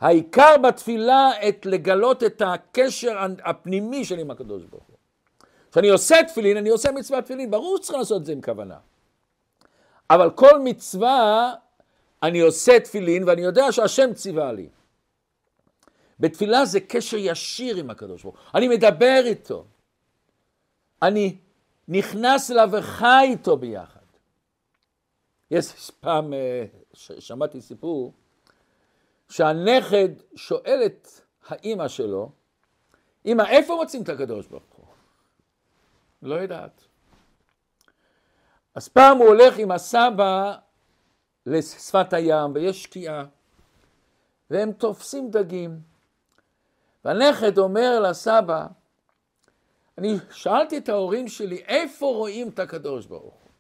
העיקר 0.01 0.57
בתפילה 0.63 1.49
את 1.49 1.67
לגלות 1.67 2.25
את 2.25 2.43
הקשר 2.47 3.19
הפנימי 3.45 4.05
שלי 4.05 4.21
עם 4.21 4.31
הקדוש 4.31 4.65
ברוך 4.65 4.85
הוא. 4.85 4.97
כשאני 5.71 5.89
עושה 5.89 6.17
תפילין, 6.29 6.57
אני 6.57 6.69
עושה 6.69 6.93
מצוות 6.93 7.25
תפילין, 7.25 7.51
ברור 7.51 7.77
שצריך 7.77 7.99
לעשות 7.99 8.21
את 8.21 8.27
זה 8.27 8.33
עם 8.33 8.41
כוונה. 8.43 8.77
אבל 10.11 10.31
כל 10.31 10.59
מצווה, 10.59 11.55
אני 12.23 12.41
עושה 12.41 12.81
תפילין 12.81 13.25
ואני 13.25 13.43
יודע 13.43 13.73
שהשם 13.73 14.15
ציווה 14.15 14.53
לי. 14.53 14.69
בתפילה 16.21 16.65
זה 16.65 16.81
קשר 16.81 17.17
ישיר 17.17 17.77
עם 17.77 17.91
הקדוש 17.91 18.23
ברוך 18.23 18.35
הוא. 18.35 18.45
אני 18.55 18.69
מדבר 18.69 19.23
איתו. 19.25 19.65
אני 21.03 21.39
נכנס 21.89 22.51
אליו 22.51 22.69
וחי 22.73 23.27
איתו 23.31 23.57
ביחד. 23.57 24.01
יש 25.51 25.91
פעם, 26.01 26.33
אה, 26.33 26.65
שמעתי 27.19 27.61
סיפור, 27.61 28.13
שהנכד 29.29 30.09
שואל 30.35 30.83
את 30.87 31.09
האימא 31.49 31.89
שלו, 31.89 32.33
אימא, 33.25 33.43
איפה 33.43 33.75
מוצאים 33.75 34.03
את 34.03 34.09
הקדוש 34.09 34.47
ברוך 34.47 34.63
הוא? 34.77 34.87
לא 36.23 36.35
יודעת. 36.35 36.85
אז 38.75 38.89
פעם 38.89 39.19
הוא 39.19 39.27
הולך 39.27 39.59
עם 39.59 39.71
הסבא 39.71 40.57
לשפת 41.47 42.13
הים, 42.13 42.55
ויש 42.55 42.83
שקיעה, 42.83 43.25
והם 44.51 44.73
תופסים 44.73 45.31
דגים. 45.31 45.81
והנכד 47.05 47.59
אומר 47.59 48.01
לסבא, 48.01 48.67
אני 49.99 50.17
שאלתי 50.31 50.79
את 50.79 50.89
ההורים 50.89 51.29
שלי, 51.29 51.57
איפה 51.57 52.07
רואים 52.07 52.49
את 52.49 52.59
הקדוש 52.59 53.07
ברוך 53.07 53.35
הוא? 53.35 53.51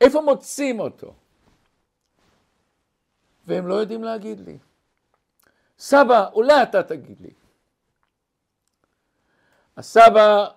איפה 0.00 0.20
מוצאים 0.20 0.80
אותו? 0.80 1.14
והם 3.46 3.66
לא 3.66 3.74
יודעים 3.74 4.04
להגיד 4.04 4.40
לי. 4.40 4.58
סבא, 5.78 6.28
אולי 6.32 6.62
אתה 6.62 6.82
תגיד 6.82 7.20
לי. 7.20 7.30
הסבא 9.76 10.48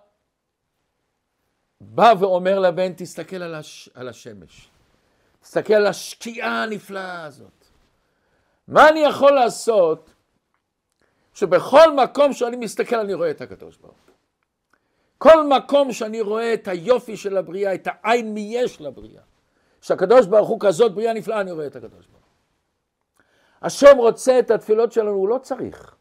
בא 1.81 2.13
ואומר 2.19 2.59
לבן, 2.59 2.93
תסתכל 2.93 3.35
על, 3.35 3.55
הש... 3.55 3.89
על 3.93 4.07
השמש. 4.07 4.68
תסתכל 5.41 5.73
על 5.73 5.87
השקיעה 5.87 6.63
הנפלאה 6.63 7.23
הזאת. 7.23 7.65
מה 8.67 8.89
אני 8.89 8.99
יכול 8.99 9.31
לעשות 9.31 10.09
שבכל 11.33 11.95
מקום 11.95 12.33
שאני 12.33 12.57
מסתכל 12.57 12.95
אני 12.95 13.13
רואה 13.13 13.31
את 13.31 13.41
הקדוש 13.41 13.77
ברוך. 13.77 13.95
כל 15.17 15.47
מקום 15.47 15.93
שאני 15.93 16.21
רואה 16.21 16.53
את 16.53 16.67
היופי 16.67 17.17
של 17.17 17.37
הבריאה, 17.37 17.73
את 17.73 17.87
העין 17.91 18.33
מי 18.33 18.49
יש 18.53 18.81
לבריאה, 18.81 19.21
שהקדוש 19.81 20.25
ברוך 20.25 20.49
הוא 20.49 20.59
כזאת 20.59 20.93
בריאה 20.93 21.13
נפלאה, 21.13 21.41
אני 21.41 21.51
רואה 21.51 21.67
את 21.67 21.75
הקדוש 21.75 22.07
ברוך 22.07 22.23
הוא. 22.23 23.25
השם 23.61 23.97
רוצה 23.97 24.39
את 24.39 24.51
התפילות 24.51 24.91
שלנו, 24.91 25.09
הוא 25.09 25.29
לא 25.29 25.37
צריך. 25.37 25.95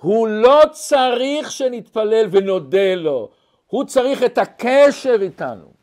הוא 0.00 0.28
לא 0.28 0.62
צריך 0.72 1.50
שנתפלל 1.50 2.26
ונודה 2.30 2.94
לו, 2.94 3.30
הוא 3.66 3.84
צריך 3.84 4.22
את 4.22 4.38
הקשר 4.38 5.16
איתנו. 5.22 5.73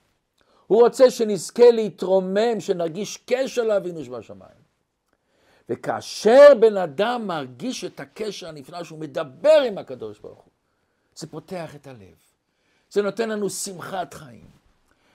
הוא 0.72 0.82
רוצה 0.82 1.12
שנזכה 1.12 1.72
להתרומם, 1.72 2.60
שנרגיש 2.60 3.18
קשר 3.26 3.64
לאבינו 3.64 4.04
שבשמיים. 4.04 4.62
וכאשר 5.70 6.54
בן 6.60 6.78
אדם 6.78 7.28
מרגיש 7.28 7.84
את 7.84 8.00
הקשר 8.00 8.48
הנפלא 8.48 8.84
שהוא 8.84 9.00
מדבר 9.00 9.62
עם 9.68 9.78
הקדוש 9.78 10.20
ברוך 10.20 10.40
הוא, 10.40 10.52
זה 11.16 11.28
פותח 11.28 11.76
את 11.76 11.88
הלב. 11.88 12.16
זה 12.90 13.02
נותן 13.02 13.30
לנו 13.30 13.50
שמחת 13.50 14.14
חיים. 14.14 14.50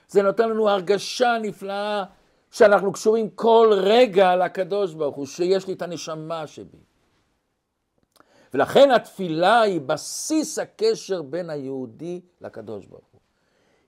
זה 0.08 0.22
נותן 0.22 0.48
לנו 0.48 0.68
הרגשה 0.68 1.36
נפלאה 1.42 2.04
שאנחנו 2.50 2.92
קשורים 2.92 3.30
כל 3.30 3.70
רגע 3.72 4.36
לקדוש 4.36 4.94
ברוך 4.94 5.16
הוא, 5.16 5.26
שיש 5.26 5.66
לי 5.66 5.72
את 5.72 5.82
הנשמה 5.82 6.46
שבי. 6.46 6.78
ולכן 8.54 8.90
התפילה 8.90 9.60
היא 9.60 9.80
בסיס 9.80 10.58
הקשר 10.58 11.22
בין 11.22 11.50
היהודי 11.50 12.20
לקדוש 12.40 12.86
ברוך 12.86 13.06
הוא. 13.12 13.15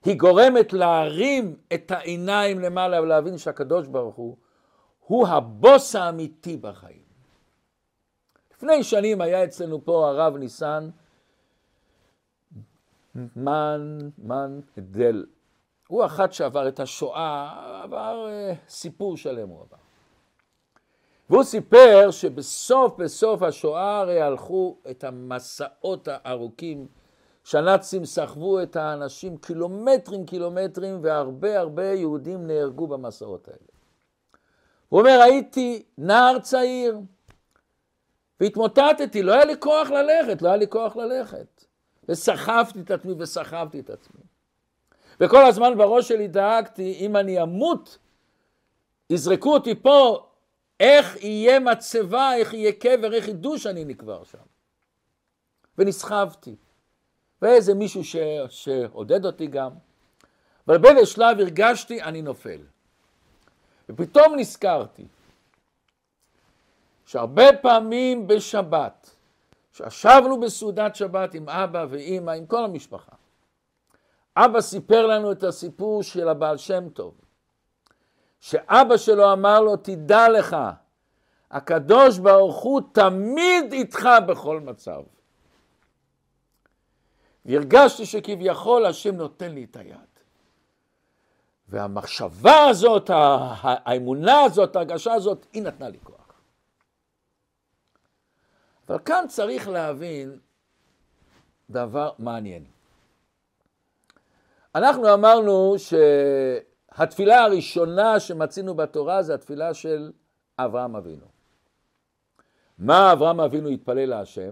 היא 0.05 0.19
גורמת 0.19 0.73
להרים 0.73 1.55
את 1.73 1.91
העיניים 1.91 2.59
למעלה 2.59 3.01
ולהבין 3.01 3.37
שהקדוש 3.37 3.87
ברוך 3.87 4.15
הוא 4.15 4.37
הוא 4.99 5.27
הבוס 5.27 5.95
האמיתי 5.95 6.57
בחיים. 6.57 7.09
לפני 8.53 8.83
שנים 8.83 9.21
היה 9.21 9.43
אצלנו 9.43 9.85
פה 9.85 10.07
הרב 10.09 10.37
ניסן 10.37 10.89
מן, 13.35 13.97
מן 14.17 14.59
דל. 14.77 15.25
הוא 15.87 16.05
אחד 16.05 16.31
שעבר 16.31 16.67
את 16.67 16.79
השואה, 16.79 17.81
עבר 17.83 18.27
uh, 18.27 18.69
סיפור 18.69 19.17
שלם 19.17 19.49
הוא 19.49 19.61
עבר. 19.61 19.77
והוא 21.29 21.43
סיפר 21.43 22.11
שבסוף 22.11 22.95
בסוף 22.97 23.41
השואה 23.41 23.99
הרי 23.99 24.21
הלכו 24.21 24.77
את 24.89 25.03
המסעות 25.03 26.07
הארוכים 26.11 26.87
שהנאצים 27.49 28.05
סחבו 28.05 28.61
את 28.61 28.75
האנשים 28.75 29.37
קילומטרים 29.37 30.25
קילומטרים 30.25 30.99
והרבה 31.03 31.59
הרבה 31.59 31.93
יהודים 31.93 32.47
נהרגו 32.47 32.87
במסעות 32.87 33.47
האלה. 33.47 33.67
הוא 34.89 34.99
אומר 34.99 35.21
הייתי 35.21 35.83
נער 35.97 36.39
צעיר 36.39 36.99
והתמוטטתי, 38.39 39.23
לא 39.23 39.33
היה 39.33 39.45
לי 39.45 39.53
כוח 39.59 39.89
ללכת, 39.89 40.41
לא 40.41 40.47
היה 40.47 40.57
לי 40.57 40.67
כוח 40.67 40.95
ללכת. 40.95 41.65
וסחבתי 42.09 42.79
את 42.81 42.91
עצמי 42.91 43.13
וסחבתי 43.17 43.79
את 43.79 43.89
עצמי. 43.89 44.21
וכל 45.19 45.45
הזמן 45.45 45.77
בראש 45.77 46.07
שלי 46.07 46.27
דאגתי, 46.27 46.97
אם 46.99 47.17
אני 47.17 47.41
אמות, 47.41 47.97
יזרקו 49.09 49.53
אותי 49.53 49.75
פה, 49.75 50.27
איך 50.79 51.23
יהיה 51.23 51.59
מצבה, 51.59 52.35
איך 52.35 52.53
יהיה 52.53 52.71
קבר, 52.71 53.13
איך 53.13 53.27
ידעו 53.27 53.57
שאני 53.57 53.85
נקבר 53.85 54.23
שם. 54.23 54.37
ונסחבתי. 55.77 56.55
ואיזה 57.41 57.73
מישהו 57.73 58.03
ש... 58.03 58.15
שעודד 58.49 59.25
אותי 59.25 59.47
גם. 59.47 59.71
אבל 60.67 60.77
באיזה 60.77 61.05
שלב 61.05 61.39
הרגשתי, 61.39 62.01
אני 62.01 62.21
נופל. 62.21 62.61
ופתאום 63.89 64.35
נזכרתי 64.35 65.07
שהרבה 67.05 67.53
פעמים 67.61 68.27
בשבת, 68.27 69.15
כשישבנו 69.73 70.39
בסעודת 70.39 70.95
שבת 70.95 71.33
עם 71.33 71.49
אבא 71.49 71.85
ואימא, 71.89 72.31
עם 72.31 72.45
כל 72.45 72.63
המשפחה, 72.63 73.11
אבא 74.37 74.61
סיפר 74.61 75.07
לנו 75.07 75.31
את 75.31 75.43
הסיפור 75.43 76.03
של 76.03 76.29
הבעל 76.29 76.57
שם 76.57 76.89
טוב, 76.89 77.13
שאבא 78.39 78.97
שלו 78.97 79.33
אמר 79.33 79.61
לו, 79.61 79.77
תדע 79.77 80.29
לך, 80.29 80.57
הקדוש 81.51 82.17
ברוך 82.17 82.61
הוא 82.61 82.81
תמיד 82.91 83.71
איתך 83.73 84.09
בכל 84.27 84.59
מצב. 84.59 85.01
והרגשתי 87.49 88.05
שכביכול 88.05 88.85
השם 88.85 89.15
נותן 89.15 89.51
לי 89.51 89.63
את 89.63 89.75
היד. 89.75 89.97
והמחשבה 91.67 92.65
הזאת, 92.69 93.09
האמונה 93.13 94.41
הזאת, 94.41 94.75
ההרגשה 94.75 95.13
הזאת, 95.13 95.45
היא 95.53 95.63
נתנה 95.63 95.89
לי 95.89 95.97
כוח. 96.03 96.33
אבל 98.87 98.99
כאן 99.05 99.25
צריך 99.27 99.67
להבין 99.67 100.39
דבר 101.69 102.11
מעניין. 102.19 102.65
אנחנו 104.75 105.13
אמרנו 105.13 105.75
שהתפילה 105.77 107.43
הראשונה 107.43 108.19
שמצינו 108.19 108.75
בתורה 108.75 109.23
זה 109.23 109.33
התפילה 109.33 109.73
של 109.73 110.11
אברהם 110.57 110.95
אבינו. 110.95 111.25
מה 112.77 113.13
אברהם 113.13 113.39
אבינו 113.39 113.69
התפלל 113.69 114.05
להשם? 114.05 114.51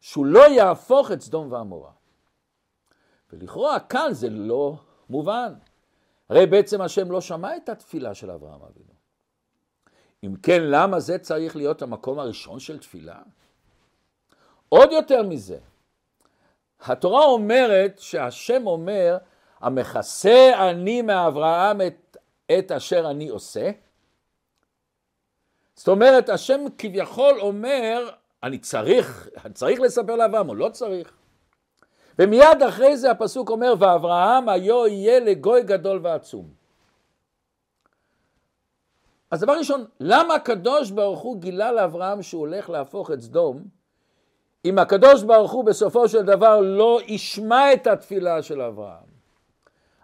שהוא 0.00 0.26
לא 0.26 0.48
יהפוך 0.48 1.12
את 1.12 1.20
סדום 1.20 1.52
ועמורה. 1.52 1.97
ולכאורה 3.32 3.80
כאן 3.80 4.08
זה 4.12 4.30
לא 4.30 4.76
מובן. 5.10 5.54
הרי 6.28 6.46
בעצם 6.46 6.80
השם 6.80 7.10
לא 7.10 7.20
שמע 7.20 7.56
את 7.56 7.68
התפילה 7.68 8.14
של 8.14 8.30
אברהם 8.30 8.60
אבינו. 8.62 8.92
אם 10.24 10.34
כן, 10.42 10.62
למה 10.62 11.00
זה 11.00 11.18
צריך 11.18 11.56
להיות 11.56 11.82
המקום 11.82 12.18
הראשון 12.18 12.60
של 12.60 12.78
תפילה? 12.78 13.18
עוד 14.68 14.92
יותר 14.92 15.22
מזה, 15.22 15.58
התורה 16.80 17.24
אומרת 17.24 17.98
שהשם 17.98 18.66
אומר, 18.66 19.18
המכסה 19.60 20.70
אני 20.70 21.02
מאברהם 21.02 21.80
את, 21.80 22.16
את 22.58 22.72
אשר 22.72 23.10
אני 23.10 23.28
עושה. 23.28 23.70
זאת 25.74 25.88
אומרת, 25.88 26.28
השם 26.28 26.60
כביכול 26.78 27.40
אומר, 27.40 28.10
אני 28.42 28.58
צריך, 28.58 29.28
אני 29.44 29.54
צריך 29.54 29.80
לספר 29.80 30.16
לאברהם, 30.16 30.48
או 30.48 30.54
לא 30.54 30.68
צריך. 30.68 31.12
ומיד 32.18 32.62
אחרי 32.68 32.96
זה 32.96 33.10
הפסוק 33.10 33.50
אומר, 33.50 33.74
ואברהם 33.78 34.48
היו 34.48 34.86
יהיה 34.86 35.20
לגוי 35.20 35.62
גדול 35.62 36.00
ועצום. 36.02 36.48
אז 39.30 39.40
דבר 39.40 39.52
ראשון, 39.52 39.84
למה 40.00 40.34
הקדוש 40.34 40.90
ברוך 40.90 41.20
הוא 41.20 41.40
גילה 41.40 41.72
לאברהם 41.72 42.22
שהוא 42.22 42.40
הולך 42.40 42.70
להפוך 42.70 43.10
את 43.10 43.20
סדום, 43.20 43.62
אם 44.64 44.78
הקדוש 44.78 45.22
ברוך 45.22 45.52
הוא 45.52 45.64
בסופו 45.64 46.08
של 46.08 46.22
דבר 46.22 46.60
לא 46.60 47.00
ישמע 47.06 47.72
את 47.72 47.86
התפילה 47.86 48.42
של 48.42 48.60
אברהם? 48.60 49.08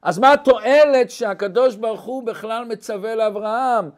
אז 0.02 0.18
מה 0.18 0.32
התועלת 0.32 1.10
שהקדוש 1.10 1.76
ברוך 1.76 2.02
הוא 2.02 2.26
בכלל 2.26 2.64
מצווה 2.64 3.14
לאברהם? 3.14 3.90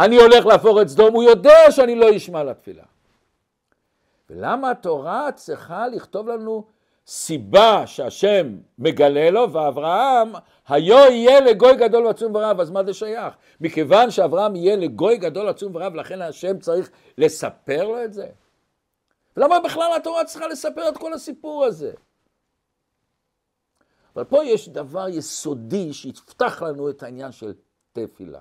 אני 0.00 0.16
הולך 0.16 0.46
להפוך 0.46 0.78
את 0.82 0.88
סדום, 0.88 1.14
הוא 1.14 1.22
יודע 1.22 1.70
שאני 1.70 1.94
לא 1.94 2.16
אשמע 2.16 2.44
לתפילה. 2.44 2.84
ולמה 4.30 4.70
התורה 4.70 5.32
צריכה 5.32 5.88
לכתוב 5.88 6.28
לנו 6.28 6.64
סיבה 7.08 7.86
שהשם 7.86 8.56
מגלה 8.78 9.30
לו, 9.30 9.52
ואברהם, 9.52 10.32
היו 10.68 10.96
יהיה 10.96 11.40
לגוי 11.40 11.76
גדול 11.76 12.06
ועצום 12.06 12.34
ורב, 12.34 12.60
אז 12.60 12.70
מה 12.70 12.84
זה 12.84 12.94
שייך? 12.94 13.34
מכיוון 13.60 14.10
שאברהם 14.10 14.56
יהיה 14.56 14.76
לגוי 14.76 15.16
גדול 15.16 15.48
עצום 15.48 15.76
ורב, 15.76 15.94
לכן 15.94 16.22
השם 16.22 16.58
צריך 16.58 16.90
לספר 17.18 17.84
לו 17.84 18.04
את 18.04 18.12
זה? 18.12 18.28
ולמה 19.36 19.60
בכלל 19.60 19.90
התורה 19.96 20.24
צריכה 20.24 20.46
לספר 20.48 20.88
את 20.88 20.98
כל 20.98 21.12
הסיפור 21.12 21.64
הזה? 21.64 21.92
אבל 24.16 24.24
פה 24.24 24.44
יש 24.44 24.68
דבר 24.68 25.08
יסודי 25.08 25.92
שיפתח 25.92 26.62
לנו 26.62 26.90
את 26.90 27.02
העניין 27.02 27.32
של 27.32 27.54
תפילה. 27.92 28.40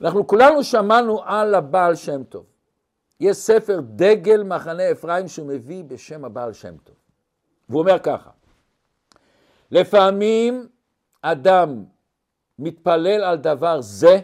אנחנו 0.00 0.26
כולנו 0.26 0.64
שמענו 0.64 1.22
על 1.24 1.54
הבעל 1.54 1.94
שם 1.94 2.24
טוב. 2.24 2.55
יש 3.20 3.36
ספר 3.36 3.80
דגל 3.82 4.42
מחנה 4.42 4.90
אפרים 4.90 5.28
שהוא 5.28 5.46
מביא 5.46 5.84
בשם 5.84 6.24
הבעל 6.24 6.52
שם 6.52 6.76
טוב. 6.76 6.96
והוא 7.68 7.80
אומר 7.80 7.98
ככה, 7.98 8.30
לפעמים 9.70 10.68
אדם 11.22 11.84
מתפלל 12.58 13.24
על 13.24 13.36
דבר 13.36 13.80
זה 13.80 14.18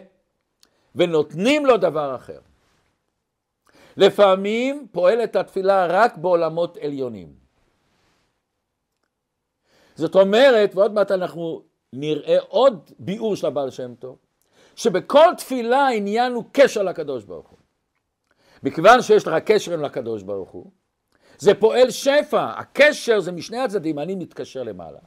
ונותנים 0.95 1.65
לו 1.65 1.77
דבר 1.77 2.15
אחר. 2.15 2.39
לפעמים 3.97 4.87
פועלת 4.91 5.35
התפילה 5.35 5.87
רק 5.89 6.17
בעולמות 6.17 6.77
עליונים. 6.77 7.33
זאת 9.95 10.15
אומרת, 10.15 10.75
ועוד 10.75 10.93
מעט 10.93 11.11
אנחנו 11.11 11.63
נראה 11.93 12.37
עוד 12.47 12.91
ביאור 12.99 13.35
של 13.35 13.47
הבעל 13.47 13.71
שם 13.71 13.95
טוב, 13.95 14.17
שבכל 14.75 15.33
תפילה 15.37 15.87
העניין 15.87 16.33
הוא 16.33 16.43
קשר 16.51 16.83
לקדוש 16.83 17.23
ברוך 17.23 17.47
הוא. 17.47 17.57
מכיוון 18.63 19.01
שיש 19.01 19.27
לך 19.27 19.33
קשר 19.33 19.73
עם 19.73 19.85
הקדוש 19.85 20.23
ברוך 20.23 20.49
הוא, 20.49 20.71
זה 21.37 21.53
פועל 21.53 21.89
שפע, 21.91 22.45
הקשר 22.59 23.19
זה 23.19 23.31
משני 23.31 23.59
הצדדים, 23.59 23.99
אני 23.99 24.15
מתקשר 24.15 24.63
למעלה. 24.63 24.99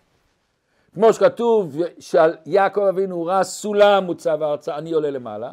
כמו 0.95 1.13
שכתוב 1.13 1.77
שעל 1.99 2.37
יעקב 2.47 2.81
אבינו 2.81 3.25
ראה 3.25 3.45
סולם 3.45 4.05
מוצב 4.05 4.43
ארצה, 4.43 4.77
אני 4.77 4.93
עולה 4.93 5.11
למעלה, 5.11 5.53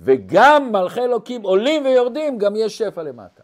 וגם 0.00 0.72
מלכי 0.72 1.00
אלוקים 1.00 1.42
עולים 1.42 1.84
ויורדים, 1.84 2.38
גם 2.38 2.56
יש 2.56 2.78
שפע 2.78 3.02
למטה. 3.02 3.42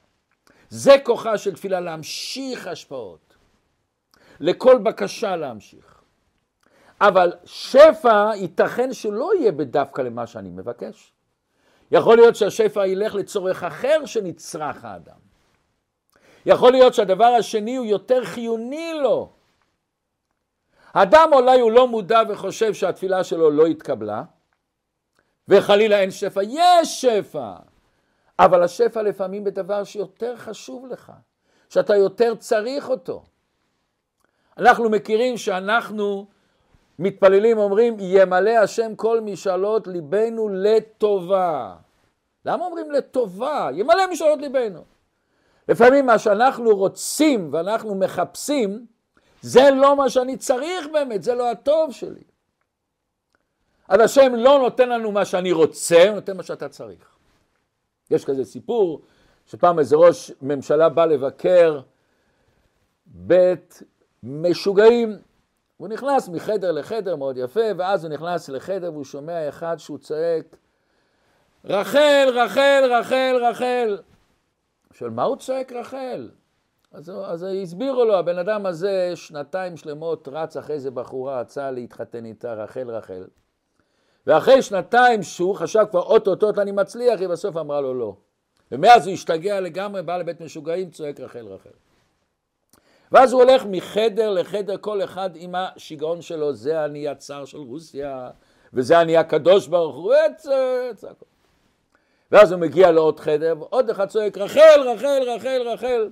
זה 0.68 0.96
כוחה 1.04 1.38
של 1.38 1.54
תפילה 1.54 1.80
להמשיך 1.80 2.66
השפעות, 2.66 3.34
לכל 4.40 4.78
בקשה 4.78 5.36
להמשיך. 5.36 6.00
אבל 7.00 7.32
שפע 7.44 8.30
ייתכן 8.34 8.92
שלא 8.92 9.34
יהיה 9.34 9.52
בדווקא 9.52 10.02
למה 10.02 10.26
שאני 10.26 10.50
מבקש. 10.50 11.12
יכול 11.90 12.16
להיות 12.16 12.36
שהשפע 12.36 12.86
ילך 12.86 13.14
לצורך 13.14 13.62
אחר 13.62 14.06
שנצרך 14.06 14.84
האדם. 14.84 15.18
יכול 16.46 16.72
להיות 16.72 16.94
שהדבר 16.94 17.24
השני 17.24 17.76
הוא 17.76 17.86
יותר 17.86 18.24
חיוני 18.24 18.92
לו. 19.02 19.32
האדם 20.94 21.30
אולי 21.32 21.60
הוא 21.60 21.72
לא 21.72 21.88
מודע 21.88 22.22
וחושב 22.28 22.74
שהתפילה 22.74 23.24
שלו 23.24 23.50
לא 23.50 23.66
התקבלה, 23.66 24.22
וחלילה 25.48 26.00
אין 26.00 26.10
שפע. 26.10 26.40
יש 26.48 27.00
שפע, 27.00 27.54
אבל 28.38 28.62
השפע 28.62 29.02
לפעמים 29.02 29.44
בדבר 29.44 29.84
שיותר 29.84 30.36
חשוב 30.36 30.86
לך, 30.86 31.12
שאתה 31.68 31.96
יותר 31.96 32.34
צריך 32.34 32.88
אותו. 32.88 33.24
אנחנו 34.58 34.90
מכירים 34.90 35.36
שאנחנו 35.36 36.26
מתפללים 37.00 37.58
אומרים, 37.58 37.96
ימלא 38.00 38.50
השם 38.50 38.94
כל 38.96 39.20
משאלות 39.20 39.86
ליבנו 39.86 40.48
לטובה. 40.48 41.76
למה 42.44 42.64
אומרים 42.64 42.90
לטובה? 42.90 43.68
ימלא 43.74 44.10
משאלות 44.12 44.38
ליבנו. 44.40 44.84
לפעמים 45.68 46.06
מה 46.06 46.18
שאנחנו 46.18 46.76
רוצים 46.76 47.48
ואנחנו 47.52 47.94
מחפשים, 47.94 48.86
זה 49.42 49.70
לא 49.70 49.96
מה 49.96 50.10
שאני 50.10 50.36
צריך 50.36 50.86
באמת, 50.92 51.22
זה 51.22 51.34
לא 51.34 51.50
הטוב 51.50 51.92
שלי. 51.92 52.22
אז 53.88 54.00
השם 54.00 54.34
לא 54.34 54.58
נותן 54.58 54.88
לנו 54.88 55.12
מה 55.12 55.24
שאני 55.24 55.52
רוצה, 55.52 56.08
הוא 56.08 56.14
נותן 56.14 56.36
מה 56.36 56.42
שאתה 56.42 56.68
צריך. 56.68 57.16
יש 58.10 58.24
כזה 58.24 58.44
סיפור, 58.44 59.00
שפעם 59.46 59.78
איזה 59.78 59.96
ראש 59.96 60.32
ממשלה 60.42 60.88
בא 60.88 61.04
לבקר 61.04 61.80
בית 63.06 63.82
משוגעים, 64.22 65.18
הוא 65.80 65.88
נכנס 65.88 66.28
מחדר 66.28 66.72
לחדר 66.72 67.16
מאוד 67.16 67.36
יפה, 67.38 67.60
ואז 67.76 68.04
הוא 68.04 68.12
נכנס 68.12 68.48
לחדר 68.48 68.92
והוא 68.92 69.04
שומע 69.04 69.48
אחד 69.48 69.76
שהוא 69.78 69.98
צועק, 69.98 70.56
רחל, 71.64 72.28
רחל, 72.34 72.90
רחל, 72.90 73.36
רחל. 73.42 73.98
שואל, 74.92 75.10
מה 75.10 75.22
הוא 75.22 75.36
צועק 75.36 75.72
רחל? 75.72 76.30
אז, 76.92 77.12
אז 77.24 77.46
הסבירו 77.62 78.04
לו, 78.04 78.18
הבן 78.18 78.38
אדם 78.38 78.66
הזה 78.66 79.12
שנתיים 79.14 79.76
שלמות 79.76 80.28
רץ 80.32 80.56
אחרי 80.56 80.74
איזה 80.74 80.90
בחורה, 80.90 81.40
רצה 81.40 81.70
להתחתן 81.70 82.24
איתה, 82.24 82.54
רחל, 82.54 82.90
רחל. 82.90 83.24
ואחרי 84.26 84.62
שנתיים 84.62 85.22
שהוא 85.22 85.54
חשב 85.54 85.84
כבר 85.90 86.02
אוטוטוט 86.02 86.58
אני 86.58 86.72
מצליח, 86.72 87.20
היא 87.20 87.28
בסוף 87.28 87.56
אמרה 87.56 87.80
לו 87.80 87.94
לא. 87.94 88.16
ומאז 88.72 89.06
הוא 89.06 89.14
השתגע 89.14 89.60
לגמרי, 89.60 90.02
בא 90.02 90.16
לבית 90.16 90.40
משוגעים, 90.40 90.90
צועק 90.90 91.20
רחל, 91.20 91.46
רחל. 91.46 91.70
ואז 93.12 93.32
הוא 93.32 93.42
הולך 93.42 93.62
מחדר 93.66 94.30
לחדר, 94.30 94.76
כל 94.80 95.04
אחד 95.04 95.30
עם 95.34 95.54
השיגעון 95.54 96.22
שלו, 96.22 96.52
זה 96.52 96.84
אני 96.84 97.08
הצאר 97.08 97.44
של 97.44 97.58
רוסיה, 97.58 98.30
וזה 98.72 99.00
אני 99.00 99.16
הקדוש 99.16 99.66
ברוך 99.66 99.96
הוא, 99.96 100.14
צעקות. 100.94 101.28
ואז 102.32 102.52
הוא 102.52 102.60
מגיע 102.60 102.90
לעוד 102.90 103.20
חדר, 103.20 103.54
ועוד 103.58 103.90
אחד 103.90 104.08
צועק, 104.08 104.38
רחל, 104.38 104.80
רחל, 104.86 105.22
רחל, 105.26 105.62
רחל. 105.66 106.10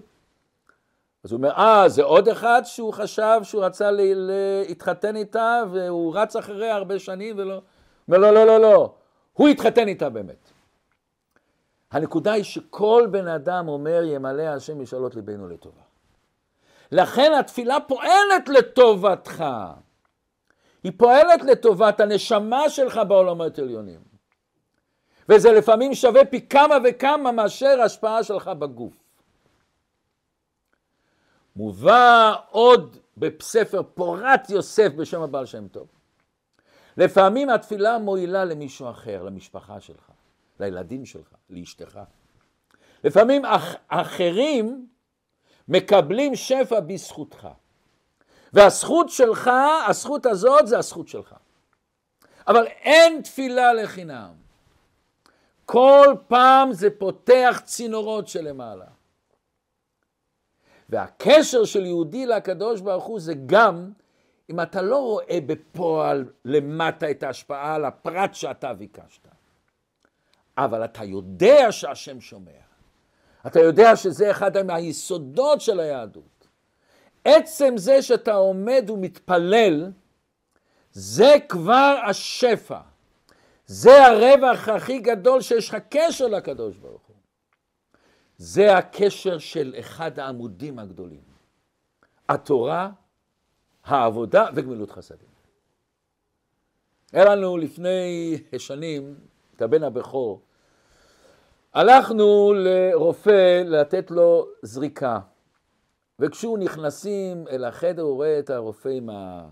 אז 1.24 1.32
הוא 1.32 1.38
אומר, 1.38 1.50
אה, 1.50 1.88
זה 1.88 2.02
עוד 2.02 2.28
אחד 2.28 2.62
שהוא 2.64 2.92
חשב 2.92 3.40
שהוא 3.42 3.64
רצה 3.64 3.90
להתחתן 3.90 5.16
איתה, 5.16 5.62
והוא 5.72 6.16
רץ 6.16 6.36
אחריה 6.36 6.74
הרבה 6.74 6.98
שנים 6.98 7.38
ולא... 7.38 7.60
אומר, 8.08 8.18
לא, 8.18 8.34
לא, 8.34 8.46
לא, 8.46 8.60
לא, 8.60 8.94
הוא 9.32 9.48
התחתן 9.48 9.88
איתה 9.88 10.08
באמת. 10.08 10.50
הנקודה 11.90 12.32
היא 12.32 12.44
שכל 12.44 13.08
בן 13.10 13.26
אדם 13.28 13.68
אומר, 13.68 14.02
ימלא 14.04 14.42
השם 14.42 14.82
משאלות 14.82 15.14
ליבנו 15.14 15.48
לטובה. 15.48 15.87
לכן 16.92 17.32
התפילה 17.40 17.80
פועלת 17.80 18.48
לטובתך. 18.48 19.44
היא 20.84 20.92
פועלת 20.96 21.42
לטובת 21.42 22.00
הנשמה 22.00 22.68
שלך 22.68 23.00
בעולמות 23.08 23.58
עליונים. 23.58 24.00
וזה 25.28 25.52
לפעמים 25.52 25.94
שווה 25.94 26.24
פי 26.24 26.48
כמה 26.48 26.74
וכמה 26.84 27.32
מאשר 27.32 27.80
השפעה 27.84 28.24
שלך 28.24 28.48
בגוף. 28.48 28.94
מובא 31.56 32.34
עוד 32.50 32.96
בספר 33.16 33.82
פורת 33.94 34.50
יוסף 34.50 34.92
בשם 34.96 35.22
הבעל 35.22 35.46
שם 35.46 35.68
טוב. 35.68 35.86
לפעמים 36.96 37.50
התפילה 37.50 37.98
מועילה 37.98 38.44
למישהו 38.44 38.90
אחר, 38.90 39.22
למשפחה 39.22 39.80
שלך, 39.80 40.10
לילדים 40.60 41.04
שלך, 41.04 41.28
לאשתך. 41.50 42.00
לפעמים 43.04 43.44
אח, 43.44 43.74
אחרים 43.88 44.88
מקבלים 45.68 46.36
שפע 46.36 46.80
בזכותך. 46.80 47.48
והזכות 48.52 49.08
שלך, 49.08 49.50
הזכות 49.86 50.26
הזאת 50.26 50.66
זה 50.66 50.78
הזכות 50.78 51.08
שלך. 51.08 51.34
אבל 52.46 52.66
אין 52.66 53.22
תפילה 53.22 53.72
לחינם. 53.72 54.32
כל 55.64 56.14
פעם 56.28 56.72
זה 56.72 56.90
פותח 56.98 57.62
צינורות 57.64 58.28
שלמעלה. 58.28 58.86
והקשר 60.88 61.64
של 61.64 61.86
יהודי 61.86 62.26
לקדוש 62.26 62.80
ברוך 62.80 63.04
הוא 63.04 63.20
זה 63.20 63.34
גם 63.46 63.92
אם 64.50 64.60
אתה 64.60 64.82
לא 64.82 64.98
רואה 64.98 65.38
בפועל 65.46 66.24
למטה 66.44 67.10
את 67.10 67.22
ההשפעה 67.22 67.74
על 67.74 67.84
הפרט 67.84 68.34
שאתה 68.34 68.74
ביקשת, 68.74 69.26
אבל 70.58 70.84
אתה 70.84 71.04
יודע 71.04 71.72
שהשם 71.72 72.20
שומע. 72.20 72.67
אתה 73.46 73.60
יודע 73.60 73.96
שזה 73.96 74.30
אחד 74.30 74.62
מהיסודות 74.62 75.60
של 75.60 75.80
היהדות. 75.80 76.48
עצם 77.24 77.74
זה 77.76 78.02
שאתה 78.02 78.34
עומד 78.34 78.90
ומתפלל, 78.90 79.90
זה 80.92 81.34
כבר 81.48 81.96
השפע. 82.06 82.80
זה 83.66 84.06
הרווח 84.06 84.68
הכי 84.68 84.98
גדול 84.98 85.40
שיש 85.40 85.68
לך 85.68 85.76
קשר 85.90 86.26
לקדוש 86.26 86.76
ברוך 86.76 87.02
הוא. 87.06 87.16
זה 88.38 88.76
הקשר 88.76 89.38
של 89.38 89.74
אחד 89.78 90.18
העמודים 90.18 90.78
הגדולים. 90.78 91.20
התורה, 92.28 92.90
העבודה 93.84 94.46
וגמילות 94.54 94.90
חסדים. 94.90 95.28
היה 97.12 97.24
לנו 97.24 97.56
לפני 97.56 98.36
שנים 98.58 99.14
את 99.56 99.62
הבן 99.62 99.82
הבכור. 99.82 100.40
הלכנו 101.78 102.52
לרופא 102.56 103.62
לתת 103.66 104.10
לו 104.10 104.46
זריקה, 104.62 105.18
וכשהוא 106.18 106.58
נכנסים 106.58 107.44
אל 107.50 107.64
החדר 107.64 108.02
הוא 108.02 108.14
רואה 108.14 108.38
את 108.38 108.50
הרופא 108.50 108.88
עם, 108.88 109.10
ה... 109.10 109.48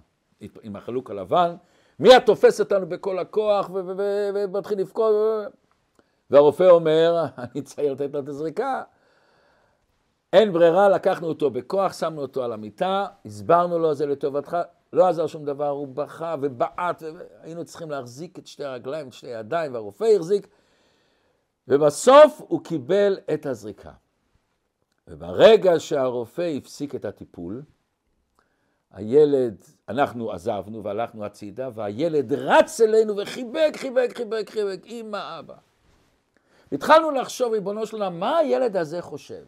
עם 0.62 0.76
החלוק 0.76 1.10
הלבן, 1.10 1.54
מיד 1.98 2.18
תופס 2.18 2.60
אותנו 2.60 2.88
בכל 2.88 3.18
הכוח 3.18 3.70
ומתחיל 3.72 4.80
לבכות, 4.80 5.14
והרופא 6.30 6.62
אומר, 6.62 7.24
אני 7.54 7.62
צריך 7.62 7.92
לתת 7.92 8.14
לו 8.14 8.20
את 8.20 8.28
הזריקה. 8.28 8.82
אין 10.32 10.52
ברירה, 10.52 10.88
לקחנו 10.88 11.28
אותו 11.28 11.50
בכוח, 11.50 11.92
שמנו 11.92 12.22
אותו 12.22 12.44
על 12.44 12.52
המיטה, 12.52 13.06
הסברנו 13.26 13.78
לו, 13.78 13.94
זה 13.94 14.06
לטובתך, 14.06 14.56
לא 14.92 15.06
עזר 15.06 15.26
שום 15.26 15.44
דבר, 15.44 15.68
הוא 15.68 15.88
בכה 15.88 16.36
ובעט, 16.40 17.02
והיינו 17.02 17.64
צריכים 17.64 17.90
להחזיק 17.90 18.38
את 18.38 18.46
שתי 18.46 18.64
הרגליים, 18.64 19.08
את 19.08 19.12
שתי 19.12 19.34
הידיים, 19.34 19.74
והרופא 19.74 20.04
החזיק, 20.16 20.48
ובסוף 21.68 22.40
הוא 22.48 22.64
קיבל 22.64 23.18
את 23.34 23.46
הזריקה. 23.46 23.92
וברגע 25.08 25.80
שהרופא 25.80 26.56
הפסיק 26.56 26.94
את 26.94 27.04
הטיפול, 27.04 27.62
הילד, 28.90 29.64
אנחנו 29.88 30.32
עזבנו 30.32 30.84
והלכנו 30.84 31.24
הצידה, 31.24 31.68
והילד 31.74 32.32
רץ 32.32 32.80
אלינו 32.80 33.16
וחיבק, 33.16 33.72
חיבק, 33.76 34.16
חיבק, 34.16 34.50
חיבק, 34.50 34.86
אמא, 34.86 35.38
אבא. 35.38 35.54
התחלנו 36.72 37.10
לחשוב, 37.10 37.52
ריבונו 37.52 37.86
של 37.86 37.96
עולם, 37.96 38.20
מה 38.20 38.38
הילד 38.38 38.76
הזה 38.76 39.02
חושב? 39.02 39.44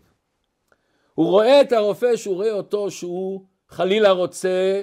הוא 1.14 1.26
רואה 1.26 1.60
את 1.60 1.72
הרופא 1.72 2.16
שהוא 2.16 2.34
רואה 2.34 2.52
אותו 2.52 2.90
שהוא 2.90 3.44
חלילה 3.68 4.10
רוצה 4.10 4.82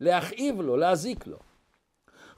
להכאיב 0.00 0.60
לו, 0.60 0.76
להזיק 0.76 1.26
לו. 1.26 1.38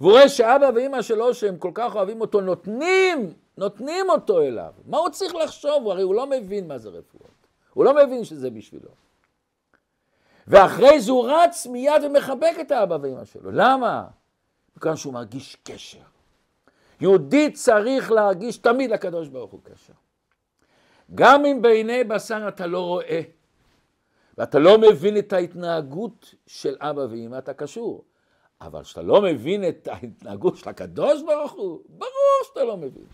והוא 0.00 0.12
רואה 0.12 0.28
שאבא 0.28 0.70
ואימא 0.74 1.02
שלו, 1.02 1.34
שהם 1.34 1.58
כל 1.58 1.70
כך 1.74 1.94
אוהבים 1.94 2.20
אותו, 2.20 2.40
נותנים, 2.40 3.34
נותנים 3.56 4.10
אותו 4.10 4.40
אליו. 4.40 4.72
מה 4.86 4.98
הוא 4.98 5.08
צריך 5.08 5.34
לחשוב? 5.34 5.88
הרי 5.88 6.02
הוא 6.02 6.14
לא 6.14 6.26
מבין 6.26 6.68
מה 6.68 6.78
זה 6.78 6.88
רפואות. 6.88 7.46
הוא 7.74 7.84
לא 7.84 7.94
מבין 7.94 8.24
שזה 8.24 8.50
בשבילו. 8.50 8.88
ואחרי 10.46 11.00
זה 11.00 11.12
הוא 11.12 11.30
רץ 11.30 11.66
מיד 11.66 12.02
ומחבק 12.04 12.54
את 12.60 12.70
האבא 12.70 12.98
ואימא 13.02 13.24
שלו. 13.24 13.50
למה? 13.50 14.04
מכיוון 14.76 14.96
שהוא 14.96 15.12
מרגיש 15.12 15.56
קשר. 15.62 15.98
יהודי 17.00 17.52
צריך 17.52 18.10
להרגיש 18.10 18.56
תמיד 18.56 18.90
לקדוש 18.90 19.28
ברוך 19.28 19.50
הוא 19.50 19.60
קשר. 19.64 19.92
גם 21.14 21.44
אם 21.44 21.62
בעיני 21.62 22.04
בשר 22.04 22.48
אתה 22.48 22.66
לא 22.66 22.80
רואה, 22.80 23.20
ואתה 24.38 24.58
לא 24.58 24.78
מבין 24.78 25.18
את 25.18 25.32
ההתנהגות 25.32 26.34
של 26.46 26.76
אבא 26.80 27.00
ואמא, 27.00 27.38
אתה 27.38 27.54
קשור. 27.54 28.04
אבל 28.60 28.82
כשאתה 28.82 29.02
לא 29.02 29.22
מבין 29.22 29.68
את 29.68 29.88
ההתנהגות 29.88 30.56
של 30.56 30.68
הקדוש 30.68 31.22
ברוך 31.22 31.52
הוא, 31.52 31.80
ברור 31.88 32.40
שאתה 32.44 32.64
לא 32.64 32.76
מבין. 32.76 33.04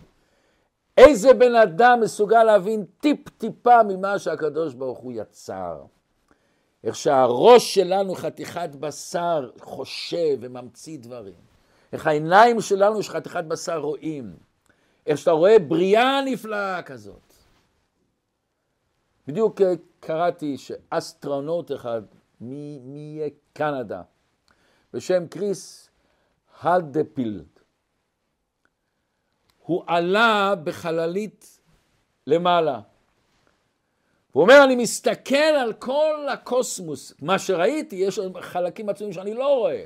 איזה 0.99 1.33
בן 1.33 1.55
אדם 1.55 1.99
מסוגל 2.01 2.43
להבין 2.43 2.85
טיפ-טיפה 2.99 3.83
ממה 3.83 4.19
שהקדוש 4.19 4.73
ברוך 4.73 4.99
הוא 4.99 5.11
יצר? 5.15 5.83
איך 6.83 6.95
שהראש 6.95 7.75
שלנו 7.75 8.15
חתיכת 8.15 8.69
בשר 8.79 9.49
חושב 9.59 10.37
וממציא 10.39 10.97
דברים. 10.99 11.33
איך 11.93 12.07
העיניים 12.07 12.61
שלנו 12.61 13.03
שחתיכת 13.03 13.43
בשר 13.43 13.77
רואים. 13.77 14.35
איך 15.05 15.17
שאתה 15.17 15.31
רואה 15.31 15.59
בריאה 15.59 16.21
נפלאה 16.25 16.81
כזאת. 16.81 17.33
בדיוק 19.27 19.61
קראתי 19.99 20.57
שאסטרונוט 20.57 21.71
אחד 21.71 22.01
מקנדה, 22.41 24.01
בשם 24.93 25.27
קריס 25.27 25.89
הלדפילד, 26.61 27.58
הוא 29.69 29.83
עלה 29.87 30.53
בחללית 30.63 31.59
למעלה. 32.27 32.79
הוא 34.31 34.43
אומר, 34.43 34.63
אני 34.63 34.75
מסתכל 34.75 35.35
על 35.35 35.73
כל 35.73 36.27
הקוסמוס, 36.33 37.13
מה 37.21 37.39
שראיתי, 37.39 37.95
יש 37.95 38.19
חלקים 38.41 38.89
עצומים 38.89 39.13
שאני 39.13 39.33
לא 39.33 39.57
רואה. 39.57 39.83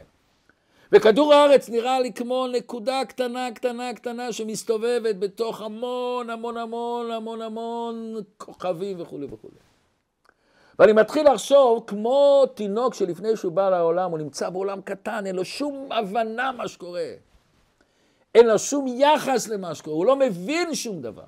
וכדור 0.91 1.33
הארץ 1.33 1.69
נראה 1.69 1.99
לי 1.99 2.13
כמו 2.13 2.47
נקודה 2.47 3.01
קטנה, 3.07 3.49
קטנה, 3.55 3.93
קטנה, 3.93 4.31
שמסתובבת 4.31 5.15
בתוך 5.15 5.61
המון, 5.61 6.29
המון, 6.29 6.57
המון, 6.57 7.11
המון, 7.11 7.41
המון 7.41 8.15
כוכבים 8.37 9.01
וכולי 9.01 9.25
וכולי. 9.25 9.53
ואני 10.79 10.93
מתחיל 10.93 11.31
לחשוב, 11.31 11.83
כמו 11.87 12.45
תינוק 12.53 12.93
שלפני 12.93 13.37
שהוא 13.37 13.51
בא 13.51 13.69
לעולם, 13.69 14.11
הוא 14.11 14.19
נמצא 14.19 14.49
בעולם 14.49 14.81
קטן, 14.81 15.25
אין 15.25 15.35
לו 15.35 15.45
שום 15.45 15.91
הבנה 15.91 16.51
מה 16.51 16.67
שקורה. 16.67 17.09
אין 18.35 18.47
לו 18.47 18.59
שום 18.59 18.87
יחס 18.87 19.47
למה 19.47 19.75
שקורה, 19.75 19.95
הוא 19.95 20.05
לא 20.05 20.15
מבין 20.15 20.75
שום 20.75 21.01
דבר. 21.01 21.23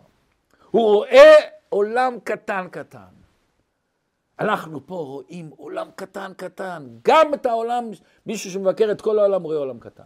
הוא 0.71 0.83
רואה 0.83 1.33
עולם 1.69 2.17
קטן 2.23 2.67
קטן. 2.71 3.15
אנחנו 4.39 4.87
פה 4.87 4.95
רואים 4.95 5.49
עולם 5.57 5.89
קטן 5.95 6.31
קטן, 6.37 6.87
גם 7.03 7.33
את 7.33 7.45
העולם, 7.45 7.89
מישהו 8.25 8.51
שמבקר 8.51 8.91
את 8.91 9.01
כל 9.01 9.19
העולם 9.19 9.43
רואה 9.43 9.57
עולם 9.57 9.79
קטן. 9.79 10.03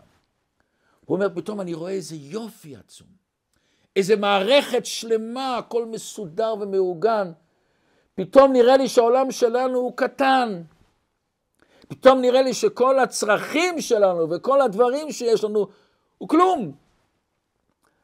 הוא 1.05 1.15
אומר, 1.15 1.27
פתאום 1.35 1.61
אני 1.61 1.73
רואה 1.73 1.91
איזה 1.91 2.15
יופי 2.15 2.75
עצום, 2.75 3.07
איזה 3.95 4.15
מערכת 4.15 4.85
שלמה, 4.85 5.57
הכל 5.57 5.85
מסודר 5.85 6.55
ומאורגן. 6.59 7.31
פתאום 8.15 8.53
נראה 8.53 8.77
לי 8.77 8.87
שהעולם 8.87 9.31
שלנו 9.31 9.79
הוא 9.79 9.93
קטן. 9.95 10.61
פתאום 11.87 12.21
נראה 12.21 12.41
לי 12.41 12.53
שכל 12.53 12.99
הצרכים 12.99 13.81
שלנו 13.81 14.29
וכל 14.29 14.61
הדברים 14.61 15.11
שיש 15.11 15.43
לנו 15.43 15.67
הוא 16.17 16.29
כלום. 16.29 16.71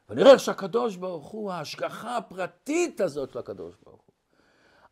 ונראה 0.08 0.38
שהקדוש 0.38 0.96
ברוך 0.96 1.28
הוא, 1.28 1.52
ההשגחה 1.52 2.16
הפרטית 2.16 3.00
הזאת 3.00 3.32
של 3.32 3.38
הקדוש 3.38 3.74
ברוך 3.84 4.02
הוא. 4.06 4.12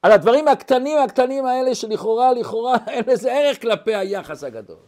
על 0.02 0.12
הדברים 0.12 0.48
הקטנים 0.48 0.98
הקטנים 0.98 1.46
האלה 1.46 1.74
שלכאורה, 1.74 2.32
לכאורה 2.32 2.76
אין 2.88 3.04
לזה 3.06 3.32
ערך 3.32 3.62
כלפי 3.62 3.94
היחס 3.94 4.44
הגדול. 4.44 4.86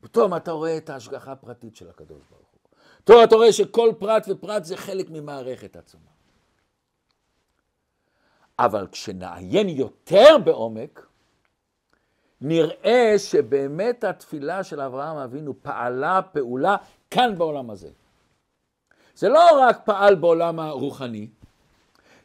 פתאום 0.00 0.36
אתה 0.36 0.52
רואה 0.52 0.76
את 0.76 0.90
ההשגחה 0.90 1.32
הפרטית 1.32 1.76
של 1.76 1.88
הקדוש 1.88 2.22
ברוך 2.30 2.48
הוא. 2.52 2.60
פתאום 3.04 3.24
אתה 3.24 3.34
רואה 3.34 3.52
שכל 3.52 3.92
פרט 3.98 4.26
ופרט 4.28 4.64
זה 4.64 4.76
חלק 4.76 5.10
ממערכת 5.10 5.76
עצומה. 5.76 6.04
אבל 8.58 8.86
כשנעיין 8.92 9.68
יותר 9.68 10.36
בעומק, 10.44 11.06
נראה 12.40 13.14
שבאמת 13.18 14.04
התפילה 14.04 14.64
של 14.64 14.80
אברהם 14.80 15.16
אבינו 15.16 15.62
פעלה 15.62 16.22
פעולה 16.22 16.76
כאן 17.10 17.38
בעולם 17.38 17.70
הזה. 17.70 17.90
זה 19.14 19.28
לא 19.28 19.60
רק 19.60 19.80
פעל 19.84 20.14
בעולם 20.14 20.60
הרוחני, 20.60 21.26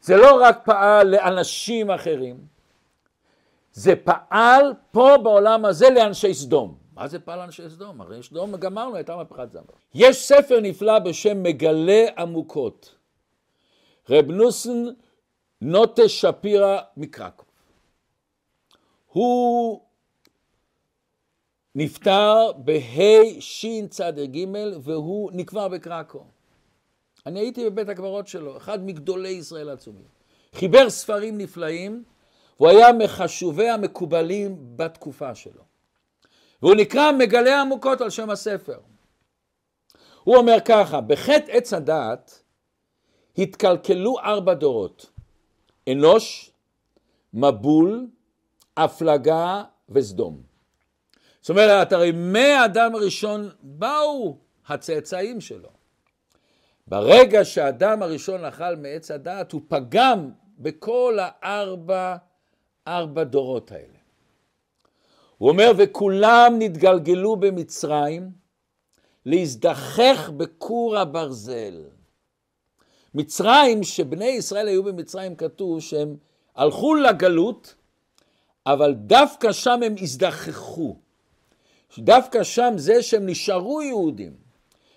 זה 0.01 0.17
לא 0.17 0.41
רק 0.41 0.65
פעל 0.65 1.07
לאנשים 1.07 1.91
אחרים, 1.91 2.37
זה 3.71 3.95
פעל 3.95 4.73
פה 4.91 5.15
בעולם 5.23 5.65
הזה 5.65 5.89
לאנשי 5.89 6.33
סדום. 6.33 6.77
מה 6.93 7.07
זה 7.07 7.19
פעל 7.19 7.39
לאנשי 7.39 7.69
סדום? 7.69 8.01
הרי 8.01 8.23
סדום 8.23 8.55
גמרנו, 8.55 8.95
הייתה 8.95 9.15
מהפכת 9.15 9.51
זמר. 9.51 9.63
יש 9.93 10.17
ספר 10.17 10.59
נפלא 10.59 10.99
בשם 10.99 11.43
מגלה 11.43 12.05
עמוקות. 12.17 12.95
רב 14.09 14.31
נוסן 14.31 14.83
נוטה 15.61 16.09
שפירא 16.09 16.79
מקרקוב. 16.97 17.45
הוא 19.07 19.81
נפטר 21.75 22.51
בה' 22.57 23.39
שצ"ג 23.39 24.37
והוא 24.81 25.31
נקבר 25.33 25.67
בקרקו. 25.67 26.23
אני 27.27 27.39
הייתי 27.39 27.69
בבית 27.69 27.89
הקברות 27.89 28.27
שלו, 28.27 28.57
אחד 28.57 28.85
מגדולי 28.85 29.29
ישראל 29.29 29.69
העצומים. 29.69 30.05
חיבר 30.55 30.89
ספרים 30.89 31.37
נפלאים, 31.37 32.03
והוא 32.59 32.69
היה 32.69 32.93
מחשובי 32.93 33.69
המקובלים 33.69 34.57
בתקופה 34.75 35.35
שלו. 35.35 35.61
והוא 36.61 36.75
נקרא 36.75 37.11
מגלה 37.11 37.61
עמוקות 37.61 38.01
על 38.01 38.09
שם 38.09 38.29
הספר. 38.29 38.79
הוא 40.23 40.35
אומר 40.35 40.57
ככה, 40.65 41.01
בחטא 41.01 41.51
עץ 41.51 41.73
הדעת 41.73 42.43
התקלקלו 43.37 44.19
ארבע 44.19 44.53
דורות, 44.53 45.11
אנוש, 45.91 46.51
מבול, 47.33 48.07
הפלגה 48.77 49.63
וסדום. 49.89 50.41
זאת 51.41 51.49
אומרת, 51.49 51.93
הרי 51.93 52.11
מהאדם 52.11 52.95
הראשון 52.95 53.49
באו 53.61 54.37
הצאצאים 54.67 55.41
שלו. 55.41 55.76
ברגע 56.87 57.45
שהאדם 57.45 58.03
הראשון 58.03 58.45
אכל 58.45 58.75
מעץ 58.75 59.11
הדעת, 59.11 59.51
הוא 59.51 59.61
פגם 59.67 60.29
בכל 60.59 61.17
הארבע 61.21 62.15
ארבע 62.87 63.23
דורות 63.23 63.71
האלה. 63.71 63.97
הוא 65.37 65.49
אומר, 65.49 65.71
וכולם 65.77 66.55
נתגלגלו 66.59 67.35
במצרים 67.35 68.31
להזדחך 69.25 70.31
בכור 70.37 70.97
הברזל. 70.97 71.83
מצרים, 73.13 73.83
שבני 73.83 74.25
ישראל 74.25 74.67
היו 74.67 74.83
במצרים, 74.83 75.35
כתוב 75.35 75.81
שהם 75.81 76.17
הלכו 76.55 76.95
לגלות, 76.95 77.75
אבל 78.65 78.93
דווקא 78.93 79.51
שם 79.51 79.79
הם 79.85 79.95
הזדחכו. 80.01 80.95
דווקא 81.99 82.43
שם 82.43 82.73
זה 82.77 83.03
שהם 83.03 83.25
נשארו 83.25 83.81
יהודים, 83.81 84.46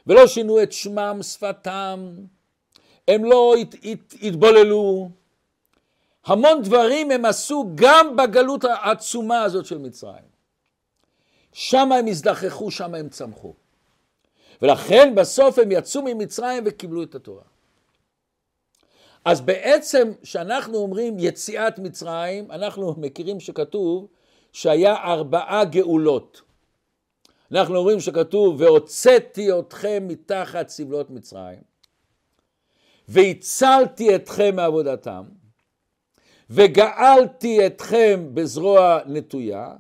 ולא 0.07 0.27
שינו 0.27 0.63
את 0.63 0.73
שמם, 0.73 1.19
שפתם, 1.23 2.15
הם 3.09 3.25
לא 3.25 3.55
הת, 3.61 3.75
הת, 3.85 4.15
התבוללו. 4.23 5.11
המון 6.25 6.63
דברים 6.63 7.11
הם 7.11 7.25
עשו 7.25 7.71
גם 7.75 8.17
בגלות 8.17 8.65
העצומה 8.65 9.43
הזאת 9.43 9.67
של 9.67 9.79
מצרים. 9.79 10.31
שם 11.53 11.93
הם 11.93 12.07
הזדחכו, 12.07 12.71
שם 12.71 12.95
הם 12.95 13.09
צמחו. 13.09 13.55
ולכן 14.63 15.15
בסוף 15.15 15.59
הם 15.59 15.73
יצאו 15.73 16.03
ממצרים 16.05 16.63
וקיבלו 16.67 17.03
את 17.03 17.15
התורה. 17.15 17.43
אז 19.25 19.41
בעצם 19.41 20.13
כשאנחנו 20.23 20.79
אומרים 20.79 21.17
יציאת 21.19 21.79
מצרים, 21.79 22.51
אנחנו 22.51 22.95
מכירים 22.99 23.41
שכתוב 23.41 24.07
שהיה 24.53 24.95
ארבעה 24.95 25.65
גאולות. 25.65 26.43
אנחנו 27.53 27.77
אומרים 27.77 28.01
שכתוב 28.01 28.61
והוצאתי 28.61 29.59
אתכם 29.59 30.05
מתחת 30.09 30.69
סבלות 30.69 31.11
מצרים 31.11 31.61
והצלתי 33.09 34.17
אתכם 34.17 34.57
מעבודתם 34.57 35.25
וגאלתי 36.51 37.67
אתכם 37.67 38.31
בזרוע 38.35 38.99
נטויה 39.07 39.75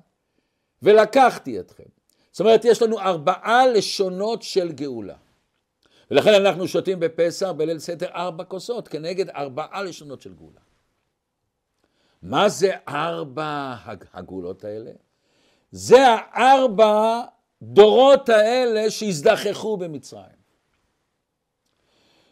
ולקחתי 0.83 1.61
אתכם. 1.61 1.85
זאת 2.33 2.41
אומרת, 2.41 2.65
יש 2.65 2.83
לנו 2.83 3.01
ארבעה 3.01 3.67
לשונות 3.67 4.43
של 4.43 4.73
גאולה. 4.73 5.17
ולכן 6.11 6.35
אנחנו 6.35 6.69
שותים 6.69 7.01
בפסח 7.01 7.51
בליל 7.51 7.79
סדר 7.79 8.09
ארבע 8.15 8.45
כוסות 8.45 8.89
כנגד 8.89 9.29
ארבעה 9.29 9.83
לשונות 9.83 10.21
של 10.21 10.35
גאולה. 10.35 10.61
מה 12.23 12.49
זה 12.49 12.73
ארבע 12.89 13.75
הגאולות 14.13 14.65
האלה? 14.65 14.91
זה 15.71 16.07
הארבע 16.09 17.23
דורות 17.63 18.29
האלה 18.29 18.91
שהזדחכו 18.91 19.77
במצרים. 19.77 20.41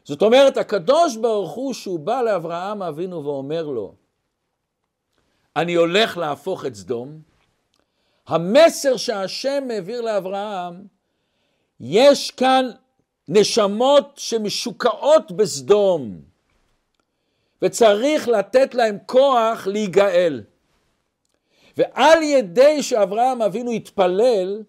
זאת 0.05 0.23
אומרת, 0.23 0.57
הקדוש 0.57 1.17
ברוך 1.17 1.51
הוא, 1.51 1.75
שהוא 1.75 1.99
בא 1.99 2.23
לאברהם 2.23 2.83
אבינו 2.83 3.25
ואומר 3.25 3.67
לו, 3.67 3.95
אני 5.57 5.75
הולך 5.75 6.17
להפוך 6.17 6.67
את 6.67 6.75
סדום, 6.75 7.21
המסר 8.27 8.97
שהשם 8.97 9.69
העביר 9.71 10.01
לאברהם, 10.01 10.87
יש 11.81 12.31
כאן 12.31 12.71
נשמות 13.29 14.13
שמשוקעות 14.17 15.33
בסדום, 15.33 16.21
וצריך 17.63 18.29
לתת 18.29 18.75
להם 18.75 18.99
כוח 19.07 19.67
להיגאל. 19.67 20.43
ועל 21.77 22.23
ידי 22.23 22.83
שאברהם 22.83 23.43
אבינו 23.43 23.71
התפלל, 23.71 24.63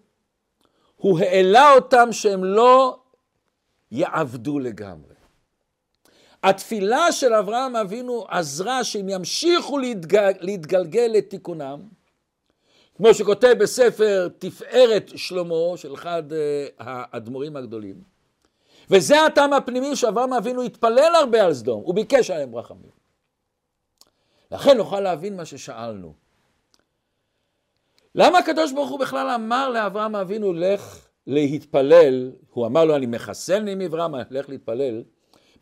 הוא 1.00 1.20
העלה 1.20 1.74
אותם 1.74 2.12
שהם 2.12 2.44
לא 2.44 2.98
יעבדו 3.90 4.58
לגמרי. 4.58 5.14
התפילה 6.42 7.12
של 7.12 7.34
אברהם 7.34 7.76
אבינו 7.76 8.24
עזרה 8.28 8.84
שהם 8.84 9.08
ימשיכו 9.08 9.78
להתגל, 9.78 10.32
להתגלגל 10.40 11.10
לתיקונם, 11.14 11.80
כמו 12.96 13.14
שכותב 13.14 13.54
בספר 13.60 14.28
תפארת 14.38 15.10
שלמה 15.16 15.76
של 15.76 15.94
אחד 15.94 16.32
אה, 16.32 16.66
האדמו"רים 16.78 17.56
הגדולים. 17.56 18.02
וזה 18.90 19.24
הטעם 19.26 19.52
הפנימי 19.52 19.96
שאברהם 19.96 20.32
אבינו 20.32 20.62
התפלל 20.62 21.12
הרבה 21.14 21.44
על 21.44 21.54
סדום, 21.54 21.82
הוא 21.84 21.94
ביקש 21.94 22.30
עליהם 22.30 22.56
רחמים. 22.56 22.90
לכן 24.52 24.76
נוכל 24.76 25.00
להבין 25.00 25.36
מה 25.36 25.44
ששאלנו. 25.44 26.29
למה 28.14 28.38
הקדוש 28.38 28.72
ברוך 28.72 28.90
הוא 28.90 29.00
בכלל 29.00 29.28
אמר 29.28 29.68
לאברהם 29.68 30.16
אבינו 30.16 30.52
לך 30.52 31.08
להתפלל, 31.26 32.32
הוא 32.50 32.66
אמר 32.66 32.84
לו 32.84 32.96
אני 32.96 33.06
מחסן 33.06 33.68
עם 33.68 33.80
אברהם, 33.80 34.14
לך 34.30 34.48
להתפלל, 34.48 35.02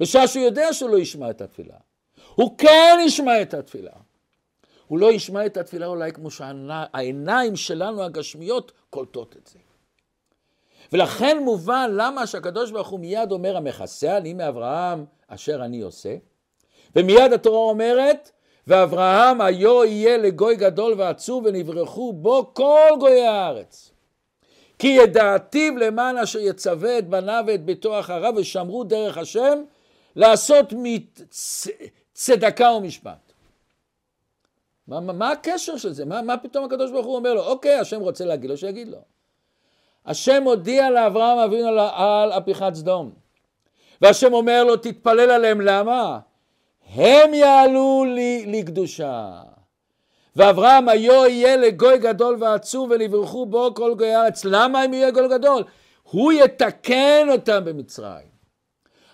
בשעה 0.00 0.28
שהוא 0.28 0.44
יודע 0.44 0.72
שהוא 0.72 0.90
לא 0.90 0.98
ישמע 0.98 1.30
את 1.30 1.40
התפילה. 1.40 1.74
הוא 2.34 2.58
כן 2.58 2.98
ישמע 3.06 3.42
את 3.42 3.54
התפילה. 3.54 3.92
הוא 4.86 4.98
לא 4.98 5.12
ישמע 5.12 5.46
את 5.46 5.56
התפילה 5.56 5.86
אולי 5.86 6.12
כמו 6.12 6.30
שהעיניים 6.30 7.56
שלנו 7.56 8.02
הגשמיות 8.02 8.72
קולטות 8.90 9.36
את 9.36 9.46
זה. 9.46 9.58
ולכן 10.92 11.38
מובן 11.44 11.90
למה 11.92 12.26
שהקדוש 12.26 12.70
ברוך 12.70 12.88
הוא 12.88 13.00
מיד 13.00 13.32
אומר 13.32 13.56
המכסה 13.56 14.16
אני 14.16 14.34
מאברהם 14.34 15.04
אשר 15.28 15.64
אני 15.64 15.80
עושה 15.80 16.16
ומיד 16.96 17.32
התורה 17.32 17.58
אומרת 17.58 18.30
ואברהם 18.68 19.40
היו 19.40 19.84
יהיה 19.84 20.16
לגוי 20.16 20.56
גדול 20.56 20.94
ועצוב 20.96 21.44
ונברחו 21.46 22.12
בו 22.12 22.54
כל 22.54 22.90
גויי 23.00 23.26
הארץ. 23.26 23.90
כי 24.78 24.86
ידעתיו 24.86 25.76
למען 25.76 26.16
אשר 26.16 26.38
יצווה 26.38 26.98
את 26.98 27.08
בניו 27.08 27.44
ואת 27.46 27.64
ביתו 27.64 28.00
אחריו 28.00 28.32
ושמרו 28.36 28.84
דרך 28.84 29.18
השם 29.18 29.62
לעשות 30.16 30.72
צדקה 32.12 32.70
ומשפט. 32.70 33.32
מה, 34.88 35.00
מה, 35.00 35.12
מה 35.12 35.30
הקשר 35.30 35.76
של 35.76 35.92
זה? 35.92 36.04
מה, 36.04 36.22
מה 36.22 36.36
פתאום 36.36 36.64
הקדוש 36.64 36.90
ברוך 36.90 37.06
הוא 37.06 37.16
אומר 37.16 37.34
לו? 37.34 37.44
אוקיי, 37.44 37.74
השם 37.74 38.00
רוצה 38.00 38.24
להגיד 38.24 38.50
לו, 38.50 38.56
שיגיד 38.56 38.88
לו. 38.88 38.98
השם 40.06 40.42
הודיע 40.42 40.90
לאברהם 40.90 41.38
אבינו 41.38 41.68
על 41.92 42.32
הפיכת 42.32 42.74
סדום. 42.74 43.10
והשם 44.02 44.32
אומר 44.32 44.64
לו, 44.64 44.76
תתפלל 44.76 45.30
עליהם, 45.30 45.60
למה? 45.60 46.18
הם 46.98 47.34
יעלו 47.34 48.04
לי 48.14 48.46
לקדושה. 48.46 49.42
ואברהם 50.36 50.88
היו 50.88 51.26
יהיה 51.26 51.56
לגוי 51.56 51.98
גדול 51.98 52.36
ועצוב 52.40 52.90
ונברכו 52.90 53.46
בו 53.46 53.74
כל 53.74 53.94
גוי 53.98 54.14
הארץ. 54.14 54.44
למה 54.44 54.82
הם 54.82 54.94
יהיו 54.94 55.12
גוי 55.12 55.28
גדול? 55.28 55.64
הוא 56.02 56.32
יתקן 56.32 57.26
אותם 57.32 57.64
במצרים. 57.64 58.28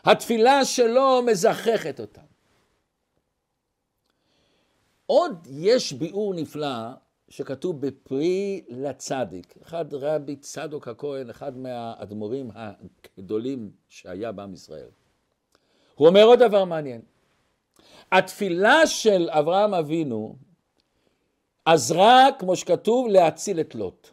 התפילה 0.05 0.65
שלו 0.65 1.23
מזככת 1.23 2.01
אותם. 2.01 2.23
עוד 5.07 5.47
יש 5.51 5.93
ביאור 5.93 6.35
נפלא 6.35 6.89
שכתוב 7.29 7.87
בפרי 7.87 8.65
לצדיק. 8.69 9.55
אחד 9.63 9.95
רבי 9.95 10.37
צדוק 10.37 10.89
הכהן, 10.89 11.31
אחד 11.31 11.59
מהאדמו"רים 11.59 12.51
הגדולים 12.55 13.71
שהיה 13.89 14.33
בעם 14.33 14.55
ישראל. 14.55 14.89
הוא 15.95 16.09
אומר 16.09 16.25
עוד 16.25 16.39
דבר 16.39 16.65
מעניין. 16.65 17.01
התפילה 18.15 18.87
של 18.87 19.29
אברהם 19.31 19.75
אבינו 19.75 20.37
עזרה, 21.65 22.27
כמו 22.39 22.57
שכתוב, 22.57 23.09
להציל 23.09 23.61
את 23.61 23.75
לוט. 23.75 24.11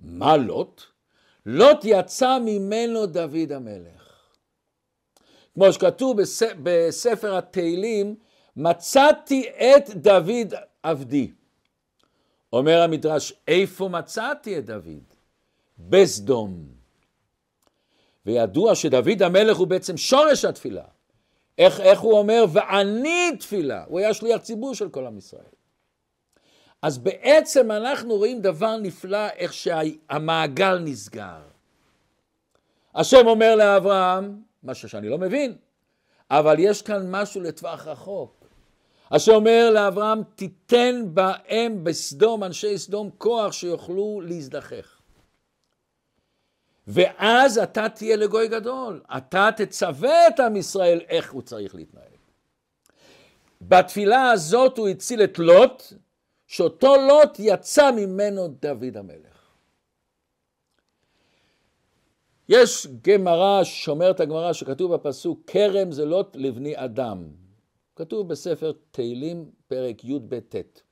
מה 0.00 0.36
לוט? 0.36 0.82
לוט 1.46 1.78
יצא 1.84 2.38
ממנו 2.44 3.06
דוד 3.06 3.52
המלך. 3.52 4.32
כמו 5.54 5.72
שכתוב 5.72 6.16
בספר 6.62 7.36
התהילים, 7.36 8.16
מצאתי 8.56 9.48
את 9.48 9.90
דוד 9.90 10.54
עבדי. 10.82 11.32
אומר 12.52 12.82
המדרש, 12.82 13.32
איפה 13.48 13.88
מצאתי 13.88 14.58
את 14.58 14.66
דוד? 14.66 15.02
בסדום. 15.78 16.64
וידוע 18.26 18.74
שדוד 18.74 19.22
המלך 19.22 19.56
הוא 19.56 19.66
בעצם 19.66 19.96
שורש 19.96 20.44
התפילה. 20.44 20.84
איך, 21.58 21.80
איך 21.80 22.00
הוא 22.00 22.18
אומר? 22.18 22.44
ואני 22.52 23.36
תפילה. 23.40 23.84
הוא 23.88 23.98
היה 23.98 24.14
שליח 24.14 24.40
ציבור 24.40 24.74
של 24.74 24.88
כל 24.88 25.06
עם 25.06 25.18
ישראל. 25.18 25.42
אז 26.82 26.98
בעצם 26.98 27.70
אנחנו 27.70 28.14
רואים 28.14 28.40
דבר 28.40 28.76
נפלא, 28.76 29.28
איך 29.36 29.52
שהמעגל 29.52 30.78
נסגר. 30.78 31.40
השם 32.94 33.26
אומר 33.26 33.56
לאברהם, 33.56 34.42
משהו 34.62 34.88
שאני 34.88 35.08
לא 35.08 35.18
מבין, 35.18 35.56
אבל 36.30 36.56
יש 36.58 36.82
כאן 36.82 37.10
משהו 37.10 37.40
לטווח 37.40 37.86
רחוק. 37.86 38.46
השם 39.10 39.32
אומר 39.32 39.70
לאברהם, 39.70 40.22
תיתן 40.34 41.02
בהם 41.14 41.84
בסדום, 41.84 42.44
אנשי 42.44 42.78
סדום, 42.78 43.10
כוח 43.18 43.52
שיוכלו 43.52 44.20
להזדחך. 44.24 44.97
ואז 46.88 47.58
אתה 47.58 47.88
תהיה 47.88 48.16
לגוי 48.16 48.48
גדול, 48.48 49.00
אתה 49.16 49.48
תצווה 49.56 50.28
את 50.28 50.40
עם 50.40 50.56
ישראל 50.56 51.00
איך 51.08 51.32
הוא 51.32 51.42
צריך 51.42 51.74
להתנהל. 51.74 52.04
בתפילה 53.60 54.30
הזאת 54.30 54.78
הוא 54.78 54.88
הציל 54.88 55.24
את 55.24 55.38
לוט, 55.38 55.82
שאותו 56.46 56.96
לוט 56.96 57.36
יצא 57.38 57.90
ממנו 57.90 58.48
דוד 58.48 58.96
המלך. 58.96 59.38
יש 62.48 62.86
גמרא, 63.02 63.64
שומרת 63.64 64.20
הגמרא, 64.20 64.52
שכתוב 64.52 64.94
בפסוק, 64.94 65.40
כרם 65.46 65.92
זה 65.92 66.04
לוט 66.04 66.36
לבני 66.36 66.72
אדם. 66.76 67.24
כתוב 67.96 68.28
בספר 68.28 68.72
תהילים, 68.90 69.50
פרק 69.66 70.04
י"ב-ט. 70.04 70.87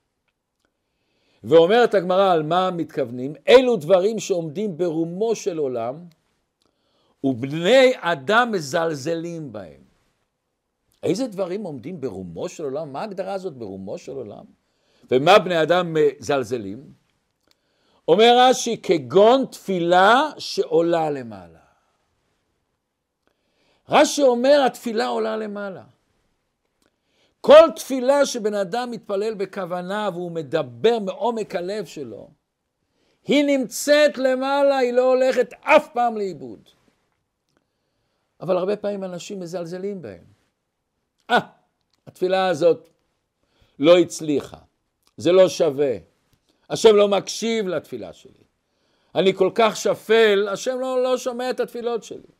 ואומרת 1.47 1.95
הגמרא 1.95 2.33
על 2.33 2.43
מה 2.43 2.71
מתכוונים, 2.71 3.35
אלו 3.49 3.77
דברים 3.77 4.19
שעומדים 4.19 4.77
ברומו 4.77 5.35
של 5.35 5.59
עולם, 5.59 6.05
ובני 7.25 7.93
אדם 8.01 8.53
מזלזלים 8.53 9.53
בהם. 9.53 9.81
איזה 11.03 11.27
דברים 11.27 11.63
עומדים 11.63 12.01
ברומו 12.01 12.49
של 12.49 12.65
עולם? 12.65 12.93
מה 12.93 13.01
ההגדרה 13.01 13.35
הזאת 13.35 13.57
ברומו 13.57 13.99
של 13.99 14.13
עולם? 14.13 14.45
ומה 15.11 15.39
בני 15.39 15.63
אדם 15.63 15.95
מזלזלים? 15.95 16.93
אומר 18.09 18.37
רש"י, 18.39 18.77
כגון 18.83 19.45
תפילה 19.51 20.31
שעולה 20.39 21.11
למעלה. 21.11 21.59
רש"י 23.89 24.23
אומר, 24.23 24.63
התפילה 24.67 25.07
עולה 25.07 25.37
למעלה. 25.37 25.83
כל 27.47 27.71
תפילה 27.77 28.27
שבן 28.27 28.55
אדם 28.55 28.91
מתפלל 28.91 29.35
בכוונה 29.35 30.09
והוא 30.13 30.33
מדבר 30.33 30.99
מעומק 30.99 31.55
הלב 31.55 31.85
שלו, 31.85 32.31
היא 33.25 33.45
נמצאת 33.45 34.19
למעלה, 34.19 34.77
היא 34.77 34.93
לא 34.93 35.03
הולכת 35.03 35.53
אף 35.61 35.89
פעם 35.93 36.17
לאיבוד. 36.17 36.69
אבל 38.41 38.57
הרבה 38.57 38.77
פעמים 38.77 39.05
אנשים 39.05 39.41
מזלזלים 39.41 40.03
בהם. 40.03 40.25
אה, 41.31 41.39
התפילה 42.07 42.49
הזאת 42.49 42.89
לא 43.79 43.99
הצליחה, 43.99 44.59
זה 45.17 45.33
לא 45.33 45.49
שווה, 45.49 45.97
השם 46.71 46.97
לא 46.97 47.09
מקשיב 47.09 47.69
לתפילה 47.69 48.13
שלי. 48.13 48.45
אני 49.15 49.35
כל 49.35 49.51
כך 49.55 49.77
שפל, 49.77 50.49
השם 50.53 50.81
לא, 50.81 51.03
לא 51.03 51.19
שומע 51.19 51.51
את 51.51 51.61
התפילות 51.61 52.05
שלי. 52.05 52.33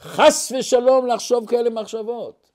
חס 0.00 0.52
ושלום 0.58 1.06
לחשוב 1.06 1.48
כאלה 1.48 1.70
מחשבות. 1.70 2.49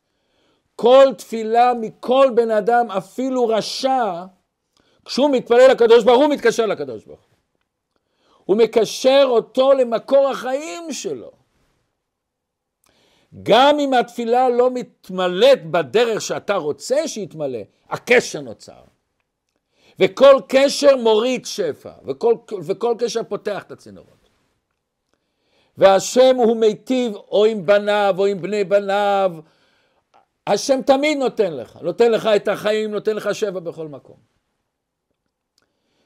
כל 0.75 1.05
תפילה 1.17 1.73
מכל 1.73 2.29
בן 2.35 2.51
אדם, 2.51 2.91
אפילו 2.91 3.47
רשע, 3.47 4.23
כשהוא 5.05 5.29
מתפלל 5.29 5.71
לקדוש 5.71 6.03
ברוך 6.03 6.23
הוא 6.23 6.33
מתקשר 6.33 6.65
לקדוש 6.65 7.05
ברוך 7.05 7.19
הוא. 7.19 7.35
הוא 8.45 8.57
מקשר 8.57 9.23
אותו 9.27 9.73
למקור 9.73 10.29
החיים 10.29 10.93
שלו. 10.93 11.31
גם 13.43 13.79
אם 13.79 13.93
התפילה 13.93 14.49
לא 14.49 14.71
מתמלאת 14.71 15.71
בדרך 15.71 16.21
שאתה 16.21 16.55
רוצה 16.55 17.07
שיתמלא, 17.07 17.59
הקשר 17.89 18.41
נוצר. 18.41 18.81
וכל 19.99 20.41
קשר 20.47 20.97
מוריד 20.97 21.45
שפע, 21.45 21.91
וכל, 22.05 22.35
וכל 22.63 22.95
קשר 22.99 23.23
פותח 23.23 23.63
את 23.63 23.71
הצינורות. 23.71 24.29
והשם 25.77 26.35
הוא 26.35 26.57
מיטיב 26.57 27.15
או 27.15 27.45
עם 27.45 27.65
בניו 27.65 28.15
או 28.17 28.25
עם 28.25 28.41
בני 28.41 28.63
בניו, 28.63 29.31
השם 30.47 30.81
תמיד 30.81 31.17
נותן 31.17 31.53
לך, 31.53 31.77
נותן 31.81 32.11
לך 32.11 32.29
את 32.35 32.47
החיים, 32.47 32.91
נותן 32.91 33.15
לך 33.15 33.35
שבע 33.35 33.59
בכל 33.59 33.87
מקום. 33.87 34.17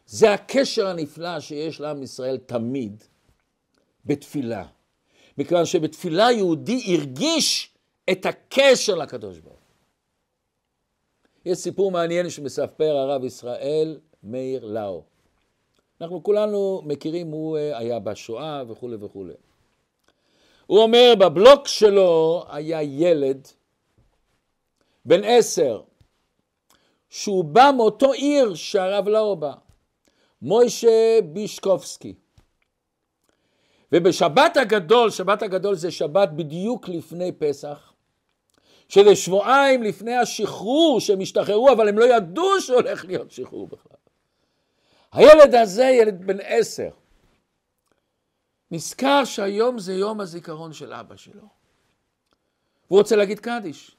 זה 0.06 0.34
הקשר 0.34 0.88
הנפלא 0.88 1.40
שיש 1.40 1.80
לעם 1.80 2.04
ישראל 2.04 2.38
תמיד 2.38 3.04
בתפילה. 4.06 4.66
מכיוון 5.38 5.66
שבתפילה 5.66 6.32
יהודי 6.32 6.96
הרגיש 6.96 7.74
את 8.12 8.26
הקשר 8.26 8.96
לקדוש 8.96 9.40
ברוך 9.40 9.60
יש 11.46 11.58
סיפור 11.58 11.92
מעניין 11.92 12.30
שמספר 12.30 12.98
הרב 12.98 13.24
ישראל 13.24 14.00
מאיר 14.24 14.66
לאו. 14.66 15.04
אנחנו 16.02 16.24
כולנו 16.24 16.82
מכירים, 16.86 17.28
הוא 17.28 17.58
אה, 17.58 17.78
היה 17.78 18.00
בשואה 18.00 18.64
וכולי 18.68 18.96
וכולי. 19.00 19.34
הוא 20.66 20.80
אומר, 20.80 21.14
בבלוק 21.20 21.68
שלו 21.68 22.44
היה 22.50 22.84
ילד 22.84 23.48
בן 25.10 25.24
עשר, 25.24 25.82
שהוא 27.10 27.44
בא 27.44 27.72
מאותו 27.78 28.12
עיר 28.14 28.56
שהרב 28.56 29.08
לאו 29.08 29.36
בא, 29.36 29.54
מוישה 30.42 31.20
בישקובסקי. 31.34 32.14
ובשבת 33.92 34.58
הגדול, 34.58 35.10
שבת 35.10 35.42
הגדול 35.42 35.76
זה 35.76 35.92
שבת 35.92 36.30
בדיוק 36.30 36.90
לפני 36.90 37.32
פסח, 37.32 37.94
שזה 38.90 39.16
שבועיים 39.16 39.84
לפני 39.84 40.16
השחרור 40.16 41.00
שהם 41.00 41.22
השתחררו, 41.22 41.72
אבל 41.72 41.90
הם 41.90 42.00
לא 42.00 42.16
ידעו 42.16 42.62
שהולך 42.62 43.06
להיות 43.06 43.32
שחרור 43.32 43.68
בכלל. 43.68 43.98
הילד 45.12 45.56
הזה, 45.56 45.84
ילד 45.84 46.28
בן 46.28 46.38
עשר, 46.44 46.90
נזכר 48.72 49.26
שהיום 49.26 49.80
זה 49.80 49.94
יום 49.94 50.22
הזיכרון 50.22 50.74
של 50.74 50.94
אבא 50.94 51.16
שלו. 51.16 51.48
הוא 52.88 53.00
רוצה 53.00 53.16
להגיד 53.16 53.40
קדיש. 53.40 53.99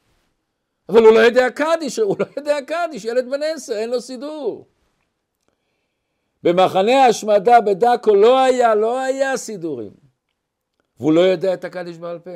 אבל 0.91 1.03
הוא 1.03 1.13
לא 1.13 1.19
יודע 1.19 1.51
קדיש, 1.51 1.99
הוא 1.99 2.17
לא 2.19 2.27
יודע 2.37 2.59
קדיש, 2.67 3.05
ילד 3.05 3.31
בן 3.31 3.43
עשר, 3.43 3.73
אין 3.73 3.91
לו 3.91 4.01
סידור. 4.01 4.67
במחנה 6.43 7.05
ההשמדה 7.05 7.61
בדקו 7.61 8.15
לא 8.15 8.39
היה, 8.39 8.75
לא 8.75 9.01
היה 9.01 9.37
סידורים. 9.37 9.93
והוא 10.97 11.13
לא 11.13 11.21
יודע 11.21 11.55
את 11.55 11.65
הקדיש 11.65 11.99
בעל 11.99 12.19
פה. 12.19 12.31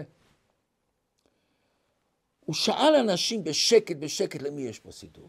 הוא 2.45 2.55
שאל 2.55 2.95
אנשים 2.95 3.45
בשקט, 3.45 3.97
בשקט, 3.97 4.43
למי 4.43 4.62
יש 4.62 4.79
פה 4.79 4.93
סידור? 4.93 5.29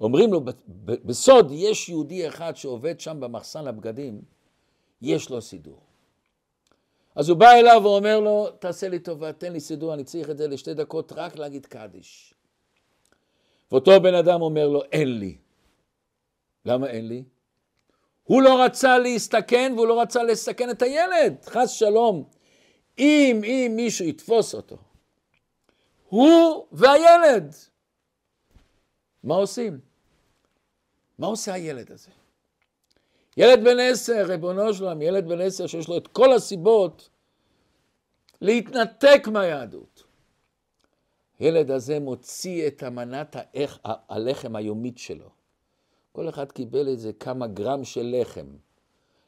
אומרים 0.00 0.32
לו, 0.32 0.40
בסוד 0.84 1.50
יש 1.52 1.88
יהודי 1.88 2.28
אחד 2.28 2.56
שעובד 2.56 3.00
שם 3.00 3.20
במחסן 3.20 3.66
הבגדים, 3.66 4.22
יש 5.02 5.30
לו 5.30 5.42
סידור. 5.42 5.80
אז 7.14 7.28
הוא 7.28 7.38
בא 7.38 7.50
אליו 7.50 7.80
ואומר 7.82 8.20
לו, 8.20 8.50
תעשה 8.50 8.88
לי 8.88 8.98
טובה, 8.98 9.32
תן 9.32 9.52
לי 9.52 9.60
סידור, 9.60 9.94
אני 9.94 10.04
צריך 10.04 10.30
את 10.30 10.38
זה 10.38 10.48
לשתי 10.48 10.74
דקות 10.74 11.12
רק 11.12 11.36
להגיד 11.36 11.66
קדיש. 11.66 12.34
ואותו 13.72 14.00
בן 14.00 14.14
אדם 14.14 14.42
אומר 14.42 14.68
לו, 14.68 14.82
אין 14.92 15.18
לי. 15.18 15.36
למה 16.64 16.86
אין 16.86 17.08
לי? 17.08 17.24
הוא 18.22 18.42
לא 18.42 18.64
רצה 18.64 18.98
להסתכן 18.98 19.72
והוא 19.76 19.86
לא 19.86 20.02
רצה 20.02 20.22
לסכן 20.22 20.70
את 20.70 20.82
הילד, 20.82 21.44
חס 21.44 21.70
שלום. 21.70 22.24
אם, 22.98 23.40
אם 23.44 23.72
מישהו 23.76 24.04
יתפוס 24.04 24.54
אותו, 24.54 24.76
הוא 26.08 26.66
והילד, 26.72 27.54
מה 29.24 29.34
עושים? 29.34 29.80
מה 31.18 31.26
עושה 31.26 31.52
הילד 31.52 31.92
הזה? 31.92 32.10
ילד 33.36 33.64
בן 33.64 33.80
עשר, 33.80 34.24
ריבונו 34.28 34.74
שלם, 34.74 35.02
ילד 35.02 35.28
בן 35.28 35.40
עשר 35.40 35.66
שיש 35.66 35.88
לו 35.88 35.96
את 35.96 36.08
כל 36.08 36.32
הסיבות 36.32 37.08
להתנתק 38.40 39.28
מהיהדות. 39.32 40.02
הילד 41.38 41.70
הזה 41.70 42.00
מוציא 42.00 42.66
את 42.66 42.82
המנת 42.82 43.36
האח, 43.38 43.78
הלחם 43.84 44.56
היומית 44.56 44.98
שלו. 44.98 45.28
כל 46.12 46.28
אחד 46.28 46.52
קיבל 46.52 46.88
איזה 46.88 47.12
כמה 47.12 47.46
גרם 47.46 47.84
של 47.84 48.16
לחם. 48.20 48.46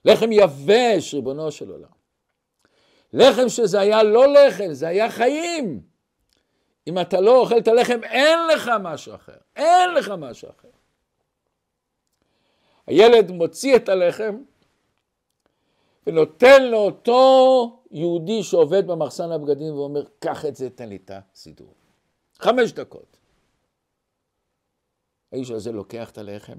לחם 0.05 0.33
יבש, 0.33 1.15
ריבונו 1.15 1.51
של 1.51 1.71
עולם. 1.71 1.89
לחם 3.13 3.49
שזה 3.49 3.81
היה 3.81 4.03
לא 4.03 4.33
לחם, 4.33 4.73
זה 4.73 4.89
היה 4.89 5.11
חיים. 5.11 5.81
אם 6.87 6.99
אתה 6.99 7.21
לא 7.21 7.37
אוכל 7.37 7.59
את 7.59 7.69
הלחם, 7.69 8.01
אין 8.05 8.39
לך 8.55 8.71
משהו 8.83 9.15
אחר. 9.15 9.37
אין 9.57 9.95
לך 9.95 10.13
משהו 10.19 10.49
אחר. 10.51 10.69
הילד 12.87 13.31
מוציא 13.31 13.77
את 13.77 13.89
הלחם 13.89 14.43
ונותן 16.07 16.63
לאותו 16.71 17.83
יהודי 17.91 18.43
שעובד 18.43 18.87
במחסן 18.87 19.31
הבגדים 19.31 19.75
ואומר, 19.75 20.05
קח 20.19 20.45
את 20.45 20.57
זה, 20.57 20.71
תן 20.71 20.89
לי 20.89 20.97
את 20.97 21.11
הסידור. 21.15 21.75
חמש 22.39 22.73
דקות. 22.73 23.17
האיש 25.33 25.51
הזה 25.51 25.73
לוקח 25.73 26.11
את 26.11 26.19
הלחם, 26.19 26.59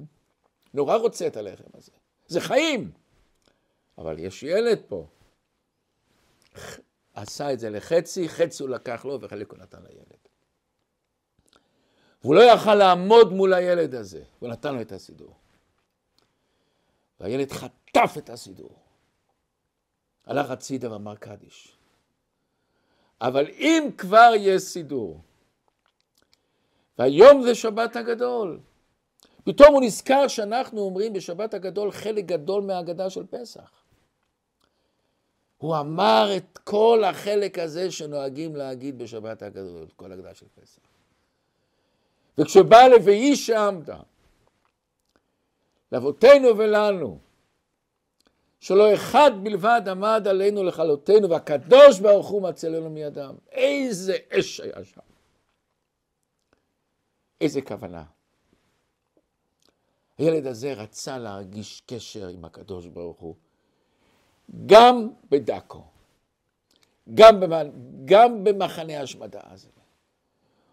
נורא 0.73 0.95
רוצה 0.95 1.27
את 1.27 1.37
הלחם 1.37 1.69
הזה. 1.73 1.91
זה 2.27 2.41
חיים. 2.41 2.91
אבל 3.97 4.19
יש 4.19 4.43
ילד 4.43 4.79
פה. 4.87 5.07
עשה 7.13 7.53
את 7.53 7.59
זה 7.59 7.69
לחצי, 7.69 8.29
חצי 8.29 8.63
הוא 8.63 8.69
לקח 8.69 9.05
לו 9.05 9.21
וחלק 9.21 9.51
הוא 9.51 9.59
נתן 9.59 9.81
לילד. 9.81 10.25
והוא 12.21 12.35
לא 12.35 12.41
יכל 12.41 12.75
לעמוד 12.75 13.33
מול 13.33 13.53
הילד 13.53 13.95
הזה, 13.95 14.23
הוא 14.39 14.49
נתן 14.49 14.75
לו 14.75 14.81
את 14.81 14.91
הסידור. 14.91 15.35
והילד 17.19 17.51
חטף 17.51 18.15
את 18.17 18.29
הסידור. 18.29 18.75
הלך 20.25 20.49
הצידה 20.49 20.91
ואמר 20.91 21.15
קדיש. 21.15 21.77
אבל 23.21 23.47
אם 23.49 23.89
כבר 23.97 24.31
יש 24.37 24.61
סידור, 24.61 25.21
והיום 26.99 27.43
זה 27.43 27.55
שבת 27.55 27.95
הגדול, 27.95 28.59
פתאום 29.43 29.73
הוא 29.73 29.81
נזכר 29.81 30.27
שאנחנו 30.27 30.81
אומרים 30.81 31.13
בשבת 31.13 31.53
הגדול 31.53 31.91
חלק 31.91 32.25
גדול 32.25 32.63
מהאגדה 32.63 33.09
של 33.09 33.25
פסח. 33.25 33.71
הוא 35.57 35.77
אמר 35.77 36.29
את 36.37 36.57
כל 36.57 37.03
החלק 37.03 37.59
הזה 37.59 37.91
שנוהגים 37.91 38.55
להגיד 38.55 38.97
בשבת 38.97 39.41
הגדול, 39.41 39.87
כל 39.95 40.11
ההגדה 40.11 40.33
של 40.33 40.45
פסח. 40.61 40.81
וכשבא 42.37 42.87
ל"ויהי 42.87 43.35
שעמת", 43.35 43.89
לאבותינו 45.91 46.57
ולנו, 46.57 47.19
שלא 48.59 48.93
אחד 48.93 49.31
בלבד 49.43 49.81
עמד 49.89 50.27
עלינו 50.29 50.63
לכלותנו, 50.63 51.29
והקדוש 51.29 51.99
ברוך 51.99 52.27
הוא 52.27 52.41
מצלנו 52.41 52.89
מידם. 52.89 53.35
איזה 53.51 54.17
אש 54.31 54.59
היה 54.59 54.83
שם. 54.83 55.01
איזה 57.41 57.61
כוונה. 57.61 58.03
הילד 60.17 60.47
הזה 60.47 60.73
רצה 60.73 61.17
להרגיש 61.17 61.81
קשר 61.85 62.27
עם 62.27 62.45
הקדוש 62.45 62.87
ברוך 62.87 63.19
הוא, 63.19 63.35
גם 64.65 65.09
בדקו, 65.29 65.83
גם, 67.13 67.39
במח... 67.39 67.67
גם 68.05 68.43
במחנה 68.43 69.01
השמדה 69.01 69.39
הזה. 69.43 69.67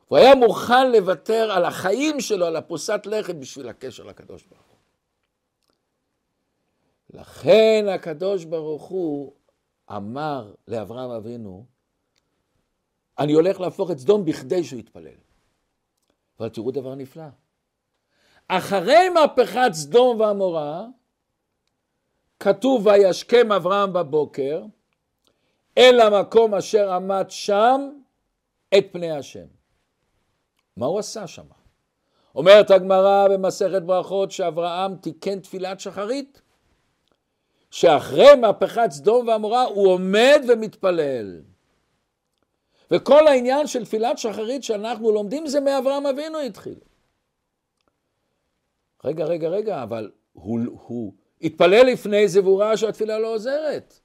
הוא 0.09 0.19
היה 0.19 0.35
מוכן 0.35 0.93
לוותר 0.93 1.53
על 1.53 1.65
החיים 1.65 2.21
שלו, 2.21 2.47
על 2.47 2.57
הפרוסת 2.57 3.01
לחם, 3.07 3.41
בשביל 3.41 3.69
הקשר 3.69 4.05
לקדוש 4.05 4.45
ברוך 4.45 4.63
הוא. 4.69 4.72
לכן 7.13 7.85
הקדוש 7.95 8.45
ברוך 8.45 8.83
הוא 8.83 9.33
אמר 9.91 10.55
לאברהם 10.69 11.11
אבינו, 11.11 11.67
אני 13.19 13.33
הולך 13.33 13.61
להפוך 13.61 13.91
את 13.91 13.99
סדום 13.99 14.25
בכדי 14.25 14.65
שהוא 14.65 14.81
יתפלל. 14.81 15.17
אבל 16.39 16.49
תראו 16.49 16.71
דבר 16.71 16.95
נפלא. 16.95 17.25
אחרי 18.49 19.09
מהפכת 19.09 19.73
סדום 19.73 20.21
ועמורה, 20.21 20.87
כתוב 22.41 22.87
וישכם 22.87 23.53
אברהם 23.53 23.93
בבוקר 23.93 24.65
אל 25.79 26.01
המקום 26.01 26.55
אשר 26.55 26.93
עמד 26.93 27.25
שם 27.29 27.91
את 28.79 28.85
פני 28.93 29.11
השם. 29.11 29.47
מה 30.77 30.87
הוא 30.87 30.99
עשה 30.99 31.27
שם? 31.27 31.47
אומרת 32.35 32.71
הגמרא 32.71 33.29
במסכת 33.29 33.83
ברכות 33.83 34.31
שאברהם 34.31 34.97
תיקן 34.97 35.41
תפילת 35.41 35.81
שחרית, 35.81 36.42
שאחרי 37.73 38.35
מהפכת 38.35 38.91
סדום 38.91 39.29
ועמורה 39.29 39.63
הוא 39.63 39.89
עומד 39.89 40.43
ומתפלל. 40.49 41.43
וכל 42.91 43.27
העניין 43.27 43.67
של 43.67 43.85
תפילת 43.85 44.19
שחרית 44.19 44.65
שאנחנו 44.65 45.13
לומדים 45.13 45.47
זה 45.47 45.61
מאברהם 45.61 46.07
אבינו 46.07 46.39
התחיל. 46.39 46.79
רגע, 49.05 49.25
רגע, 49.25 49.49
רגע, 49.49 49.83
אבל 49.83 50.11
הוא, 50.33 50.61
הוא 50.73 51.13
התפלל 51.43 51.87
לפני 51.87 52.29
זה 52.29 52.41
והוא 52.41 52.61
ראה 52.63 52.77
שהתפילה 52.77 53.19
לא 53.19 53.35
עוזרת. 53.35 54.01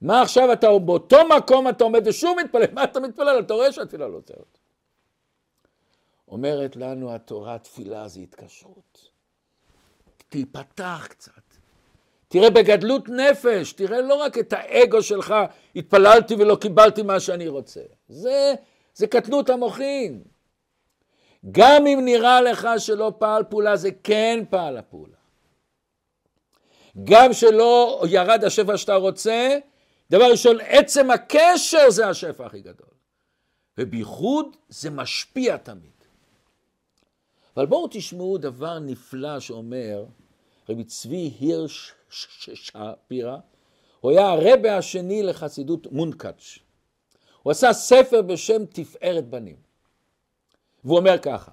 מה 0.00 0.22
עכשיו 0.22 0.52
אתה 0.52 0.78
באותו 0.78 1.18
מקום 1.36 1.68
אתה 1.68 1.84
עומד 1.84 2.02
ושוב 2.06 2.36
מתפלל, 2.44 2.64
מה 2.72 2.84
אתה 2.84 3.00
מתפלל? 3.00 3.40
אתה 3.40 3.54
רואה 3.54 3.72
שהתפילה 3.72 4.08
לא 4.08 4.16
עוזרת. 4.16 4.58
אומרת 6.28 6.76
לנו 6.76 7.14
התורה, 7.14 7.58
תפילה 7.58 8.08
זה 8.08 8.20
התקשרות. 8.20 9.10
תיפתח 10.28 11.06
קצת. 11.10 11.43
תראה 12.34 12.50
בגדלות 12.50 13.08
נפש, 13.08 13.72
תראה 13.72 14.00
לא 14.00 14.14
רק 14.14 14.38
את 14.38 14.52
האגו 14.52 15.02
שלך, 15.02 15.34
התפללתי 15.76 16.34
ולא 16.34 16.56
קיבלתי 16.60 17.02
מה 17.02 17.20
שאני 17.20 17.48
רוצה. 17.48 17.80
זה, 18.08 18.54
זה 18.94 19.06
קטנות 19.06 19.50
המוחין. 19.50 20.22
גם 21.50 21.86
אם 21.86 22.00
נראה 22.04 22.40
לך 22.40 22.68
שלא 22.78 23.12
פעל 23.18 23.44
פעולה, 23.44 23.76
זה 23.76 23.90
כן 24.04 24.44
פעל 24.50 24.76
הפעולה. 24.76 25.16
גם 27.04 27.32
שלא 27.32 28.02
ירד 28.08 28.44
השפע 28.44 28.76
שאתה 28.76 28.94
רוצה, 28.94 29.58
דבר 30.10 30.30
ראשון, 30.30 30.56
עצם 30.60 31.10
הקשר 31.10 31.90
זה 31.90 32.08
השפע 32.08 32.46
הכי 32.46 32.60
גדול. 32.60 32.94
ובייחוד 33.78 34.56
זה 34.68 34.90
משפיע 34.90 35.56
תמיד. 35.56 35.90
אבל 37.56 37.66
בואו 37.66 37.88
תשמעו 37.90 38.38
דבר 38.38 38.78
נפלא 38.78 39.40
שאומר 39.40 40.04
רבי 40.68 40.84
צבי 40.84 41.32
הירש 41.40 41.94
שפירא, 42.14 43.36
הוא 44.00 44.10
היה 44.10 44.28
הרבה 44.28 44.76
השני 44.76 45.22
לחסידות 45.22 45.86
מונקאץ'. 45.92 46.58
הוא 47.42 47.50
עשה 47.50 47.72
ספר 47.72 48.22
בשם 48.22 48.64
תפארת 48.66 49.28
בנים. 49.28 49.56
והוא 50.84 50.98
אומר 50.98 51.18
ככה, 51.18 51.50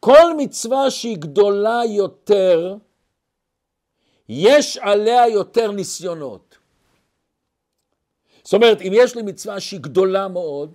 כל 0.00 0.36
מצווה 0.36 0.90
שהיא 0.90 1.16
גדולה 1.18 1.80
יותר, 1.88 2.76
יש 4.28 4.76
עליה 4.76 5.28
יותר 5.28 5.70
ניסיונות. 5.70 6.58
זאת 8.44 8.54
אומרת, 8.54 8.80
אם 8.80 8.92
יש 8.94 9.16
לי 9.16 9.22
מצווה 9.22 9.60
שהיא 9.60 9.80
גדולה 9.80 10.28
מאוד, 10.28 10.72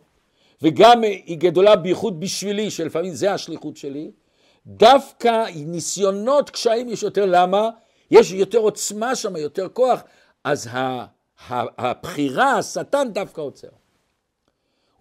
וגם 0.61 1.01
היא 1.01 1.37
גדולה 1.37 1.75
בייחוד 1.75 2.19
בשבילי, 2.19 2.71
שלפעמים 2.71 3.13
זה 3.13 3.33
השליחות 3.33 3.77
שלי, 3.77 4.11
דווקא 4.67 5.45
ניסיונות, 5.55 6.49
קשיים 6.49 6.89
יש 6.89 7.03
יותר, 7.03 7.25
למה? 7.25 7.69
יש 8.11 8.31
יותר 8.31 8.57
עוצמה 8.57 9.15
שם, 9.15 9.35
יותר 9.35 9.69
כוח, 9.69 10.03
אז 10.43 10.69
הבחירה, 11.49 12.57
השטן 12.57 13.07
דווקא 13.13 13.41
עוצר. 13.41 13.67
הוא 13.67 13.75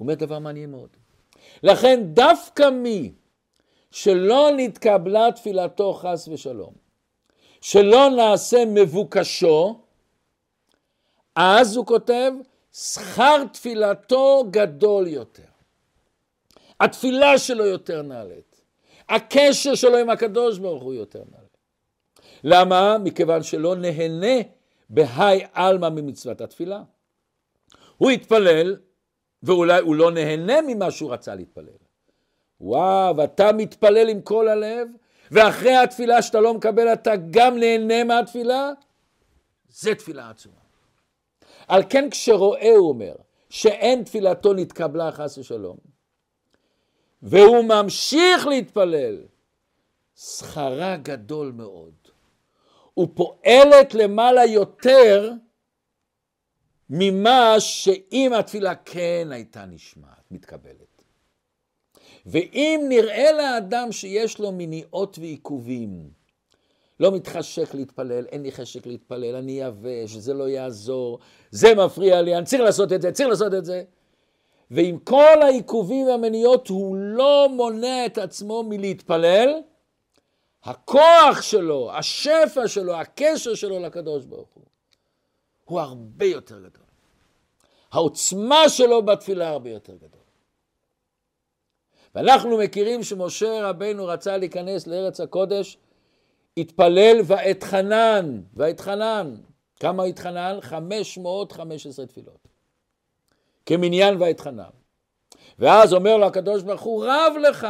אומר 0.00 0.14
דבר 0.14 0.38
מעניין 0.38 0.70
מאוד. 0.70 0.88
לכן 1.62 2.00
דווקא 2.05 2.70
מי 2.70 3.12
שלא 3.90 4.50
נתקבלה 4.57 5.32
תפילתו 5.32 5.92
חס 5.92 6.28
ושלום, 6.28 6.72
שלא 7.61 8.11
נעשה 8.11 8.64
מבוקשו, 8.66 9.80
אז 11.34 11.76
הוא 11.76 11.86
כותב, 11.86 12.32
שכר 12.72 13.44
תפילתו 13.53 14.44
גדול 14.50 15.07
יותר. 15.09 15.42
התפילה 16.80 17.38
שלו 17.38 17.66
יותר 17.66 18.03
נעלית. 18.03 18.62
הקשר 19.09 19.74
שלו 19.74 19.96
עם 19.96 20.11
הקדוש 20.11 20.59
ברוך 20.59 20.82
הוא 20.82 20.94
יותר 20.94 21.22
נעלה. 21.30 21.41
למה? 22.45 22.99
מכיוון 22.99 23.43
שלא 23.43 23.76
נהנה 23.76 24.43
בהי 24.90 25.40
עלמא 25.53 25.88
ממצוות 25.88 26.40
התפילה. 26.40 26.82
הוא 27.97 28.11
התפלל, 28.11 28.76
ואולי 29.43 29.80
הוא 29.80 29.95
לא 29.95 30.11
נהנה 30.11 30.62
ממה 30.66 30.90
שהוא 30.90 31.12
רצה 31.12 31.34
להתפלל. 31.34 31.82
וואו, 32.61 33.24
אתה 33.24 33.53
מתפלל 33.53 34.09
עם 34.09 34.22
כל 34.22 34.49
הלב, 34.49 34.88
ואחרי 35.30 35.76
התפילה 35.76 36.22
שאתה 36.22 36.40
לא 36.40 36.55
מקבל 36.55 36.93
אתה 36.93 37.12
גם 37.30 37.59
נהנה 37.59 38.05
מהתפילה? 38.05 38.70
זה 39.68 39.95
תפילה 39.95 40.30
עצומה. 40.30 40.55
על 41.68 41.82
כן 41.90 42.11
כשרואה, 42.11 42.72
הוא 42.76 42.88
אומר, 42.88 43.14
שאין 43.51 44.05
תפילתו 44.05 44.55
נתקבלה 44.55 45.12
חס 45.12 45.38
ושלום, 45.38 45.76
והוא 47.22 47.64
ממשיך 47.64 48.47
להתפלל, 48.47 49.18
שכרה 50.16 50.97
גדול 50.97 51.53
מאוד. 51.53 52.01
ופועלת 52.99 53.95
למעלה 53.95 54.45
יותר 54.45 55.32
ממה 56.90 57.55
שאם 57.59 58.32
התפילה 58.38 58.74
כן 58.74 59.28
הייתה 59.30 59.66
נשמעת, 59.66 60.30
מתקבלת. 60.30 61.05
ואם 62.26 62.84
נראה 62.88 63.32
לאדם 63.32 63.93
שיש 63.93 64.38
לו 64.38 64.53
מניעות 64.53 65.18
ועיכובים, 65.18 66.11
לא 67.01 67.12
מתחשק 67.12 67.74
להתפלל, 67.74 68.26
אין 68.26 68.43
לי 68.43 68.53
חשק 68.53 68.86
להתפלל, 68.86 69.34
אני 69.34 69.61
יבש, 69.61 70.11
זה 70.11 70.34
לא 70.34 70.49
יעזור, 70.49 71.18
זה 71.51 71.74
מפריע 71.74 72.22
לי, 72.22 72.36
אני 72.36 72.45
צריך 72.47 72.62
לעשות 72.62 72.93
את 72.93 73.03
זה, 73.03 73.12
צריך 73.12 73.28
לעשות 73.28 73.55
את 73.55 73.64
זה. 73.64 73.82
ועם 74.70 74.99
כל 74.99 75.43
העיכובים 75.43 76.07
והמניעות 76.07 76.68
הוא 76.68 76.97
לא 76.97 77.49
מונע 77.57 78.07
את 78.07 78.18
עצמו 78.18 78.62
מלהתפלל, 78.68 79.61
הכוח 80.64 81.42
שלו, 81.42 81.92
השפע 81.92 82.68
שלו, 82.68 82.94
הקשר 82.94 83.54
שלו 83.54 83.78
לקדוש 83.78 84.24
ברוך 84.24 84.48
הוא, 84.54 84.64
הוא 85.64 85.80
הרבה 85.80 86.26
יותר 86.26 86.58
גדול. 86.58 86.82
העוצמה 87.92 88.68
שלו 88.68 89.02
בתפילה 89.02 89.48
הרבה 89.48 89.70
יותר 89.70 89.96
גדול. 89.96 90.20
ואנחנו 92.14 92.58
מכירים 92.58 93.02
שמשה 93.02 93.68
רבנו 93.68 94.06
רצה 94.06 94.36
להיכנס 94.36 94.86
לארץ 94.86 95.20
הקודש, 95.20 95.78
התפלל 96.56 97.16
ואתחנן, 97.24 98.40
ואתחנן. 98.54 99.34
כמה 99.80 100.04
התחנן? 100.04 100.58
515 100.60 102.06
תפילות. 102.06 102.48
כמניין 103.66 104.22
ואתחנן. 104.22 104.70
ואז 105.58 105.92
אומר 105.92 106.16
לו 106.16 106.26
הקדוש 106.26 106.62
ברוך 106.62 106.80
הוא, 106.80 107.04
רב 107.04 107.32
לך, 107.48 107.66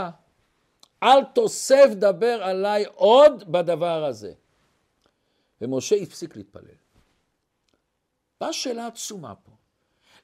אל 1.03 1.24
תוסף 1.24 1.86
דבר 1.94 2.38
עליי 2.42 2.84
עוד 2.94 3.53
בדבר 3.53 4.05
הזה. 4.05 4.32
ומשה 5.61 5.96
הפסיק 5.96 6.36
להתפלל. 6.36 6.74
באה 8.40 8.53
שאלה 8.53 8.86
עצומה 8.86 9.34
פה. 9.34 9.53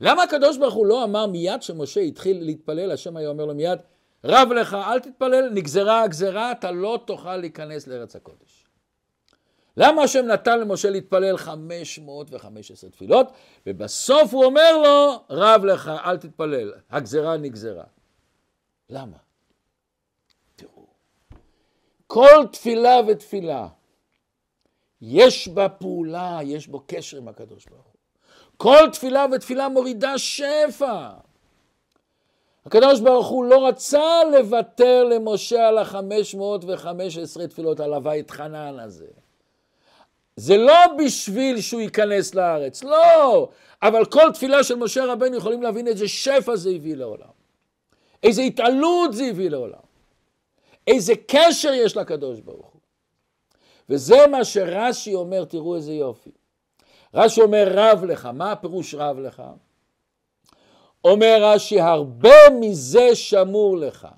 למה 0.00 0.22
הקדוש 0.22 0.58
ברוך 0.58 0.74
הוא 0.74 0.86
לא 0.86 1.04
אמר 1.04 1.26
מיד 1.26 1.62
שמשה 1.62 2.00
התחיל 2.00 2.44
להתפלל, 2.44 2.90
השם 2.90 3.16
היה 3.16 3.28
אומר 3.28 3.44
לו 3.44 3.54
מיד, 3.54 3.78
רב 4.24 4.52
לך, 4.52 4.74
אל 4.74 5.00
תתפלל, 5.00 5.50
נגזרה 5.54 6.02
הגזרה, 6.02 6.52
אתה 6.52 6.70
לא 6.70 7.00
תוכל 7.06 7.36
להיכנס 7.36 7.86
לארץ 7.86 8.16
הקודש. 8.16 8.66
למה 9.76 10.02
השם 10.02 10.26
נתן 10.26 10.60
למשה 10.60 10.90
להתפלל 10.90 11.36
515 11.36 12.90
תפילות, 12.90 13.32
ובסוף 13.66 14.34
הוא 14.34 14.44
אומר 14.44 14.76
לו, 14.82 15.24
רב 15.30 15.64
לך, 15.64 15.88
אל 16.04 16.16
תתפלל, 16.16 16.72
הגזרה 16.90 17.36
נגזרה. 17.36 17.84
למה? 18.90 19.16
כל 22.08 22.46
תפילה 22.52 23.00
ותפילה, 23.08 23.68
יש 25.02 25.48
בה 25.48 25.68
פעולה, 25.68 26.38
יש 26.44 26.68
בו 26.68 26.82
קשר 26.86 27.16
עם 27.16 27.28
הקדוש 27.28 27.66
ברוך 27.66 27.86
הוא. 27.86 27.92
כל 28.56 28.88
תפילה 28.92 29.26
ותפילה 29.32 29.68
מורידה 29.68 30.18
שפע. 30.18 31.08
הקדוש 32.66 33.00
ברוך 33.00 33.26
הוא 33.26 33.44
לא 33.44 33.68
רצה 33.68 34.24
לוותר 34.32 35.04
למשה 35.04 35.68
על 35.68 35.78
החמש 35.78 36.34
מאות 36.34 36.64
וחמש 36.66 37.18
עשרה 37.18 37.46
תפילות, 37.46 37.80
על 37.80 37.94
הבית 37.94 38.30
חנן 38.30 38.78
הזה. 38.78 39.06
זה 40.36 40.56
לא 40.56 40.78
בשביל 40.98 41.60
שהוא 41.60 41.80
ייכנס 41.80 42.34
לארץ, 42.34 42.84
לא. 42.84 43.48
אבל 43.82 44.04
כל 44.04 44.32
תפילה 44.34 44.64
של 44.64 44.74
משה 44.74 45.04
רבנו 45.04 45.36
יכולים 45.36 45.62
להבין 45.62 45.86
איזה 45.86 46.08
שפע 46.08 46.56
זה 46.56 46.70
הביא 46.70 46.96
לעולם. 46.96 47.38
איזה 48.22 48.42
התעלות 48.42 49.12
זה 49.14 49.24
הביא 49.24 49.50
לעולם. 49.50 49.87
איזה 50.88 51.12
קשר 51.26 51.72
יש 51.72 51.96
לקדוש 51.96 52.40
ברוך 52.40 52.66
הוא. 52.66 52.80
וזה 53.88 54.26
מה 54.30 54.44
שרש"י 54.44 55.14
אומר, 55.14 55.44
תראו 55.44 55.76
איזה 55.76 55.92
יופי. 55.92 56.30
רש"י 57.14 57.40
אומר 57.40 57.68
רב 57.70 58.04
לך, 58.04 58.26
מה 58.26 58.52
הפירוש 58.52 58.94
רב 58.94 59.18
לך? 59.18 59.42
אומר 61.04 61.38
רש"י, 61.40 61.80
הרבה 61.80 62.34
מזה 62.60 63.14
שמור 63.14 63.76
לך. 63.76 64.08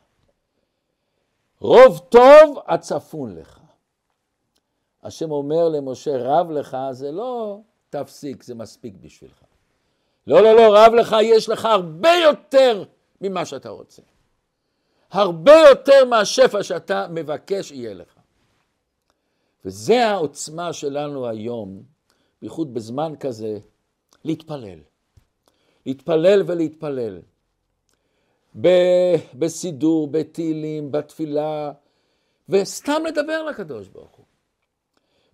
רוב 1.61 1.99
טוב 2.09 2.59
הצפון 2.67 3.37
לך. 3.37 3.61
השם 5.03 5.31
אומר 5.31 5.69
למשה, 5.69 6.11
רב 6.17 6.51
לך, 6.51 6.77
זה 6.91 7.13
לא 7.13 7.61
תפסיק, 7.91 8.43
זה 8.43 8.55
מספיק 8.55 8.95
בשבילך. 9.01 9.43
לא, 10.27 10.43
לא, 10.43 10.57
לא, 10.57 10.77
רב 10.77 10.93
לך, 10.93 11.17
יש 11.23 11.49
לך 11.49 11.65
הרבה 11.65 12.13
יותר 12.25 12.85
ממה 13.21 13.45
שאתה 13.45 13.69
רוצה. 13.69 14.03
הרבה 15.11 15.53
יותר 15.71 16.05
מהשפע 16.05 16.63
שאתה 16.63 17.07
מבקש 17.11 17.71
יהיה 17.71 17.95
לך. 17.95 18.15
וזה 19.65 20.07
העוצמה 20.07 20.73
שלנו 20.73 21.29
היום, 21.29 21.83
בייחוד 22.43 22.75
בזמן 22.75 23.13
כזה, 23.21 23.59
להתפלל. 24.25 24.79
להתפלל 25.87 26.43
ולהתפלל. 26.47 27.21
בסידור, 29.35 30.09
בתהילים, 30.11 30.93
בתפילה, 30.93 31.73
וסתם 32.49 33.03
לדבר 33.07 33.43
לקדוש 33.43 33.89
ברוך 33.89 34.17
הוא. 34.17 34.27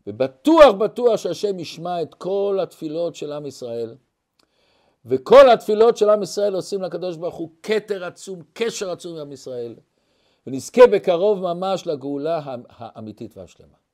ובטוח 0.07 0.75
בטוח 0.75 1.17
שהשם 1.17 1.59
ישמע 1.59 2.03
את 2.03 2.15
כל 2.15 2.59
התפילות 2.63 3.15
של 3.15 3.33
עם 3.33 3.47
ישראל, 3.47 3.95
וכל 5.07 5.51
התפילות 5.51 5.97
של 5.97 6.11
עם 6.11 6.23
ישראל 6.23 6.55
עושים 6.55 6.83
לקדוש 6.83 7.17
ברוך 7.17 7.37
הוא 7.37 7.51
כתר 7.63 8.05
עצום, 8.05 8.43
קשר 8.53 8.91
עצום 8.91 9.15
עם 9.15 9.21
עם 9.21 9.33
ישראל, 9.33 9.75
ונזכה 10.47 10.87
בקרוב 10.87 11.41
ממש 11.41 11.87
לגאולה 11.87 12.41
האמיתית 12.69 13.37
והשלמה. 13.37 13.86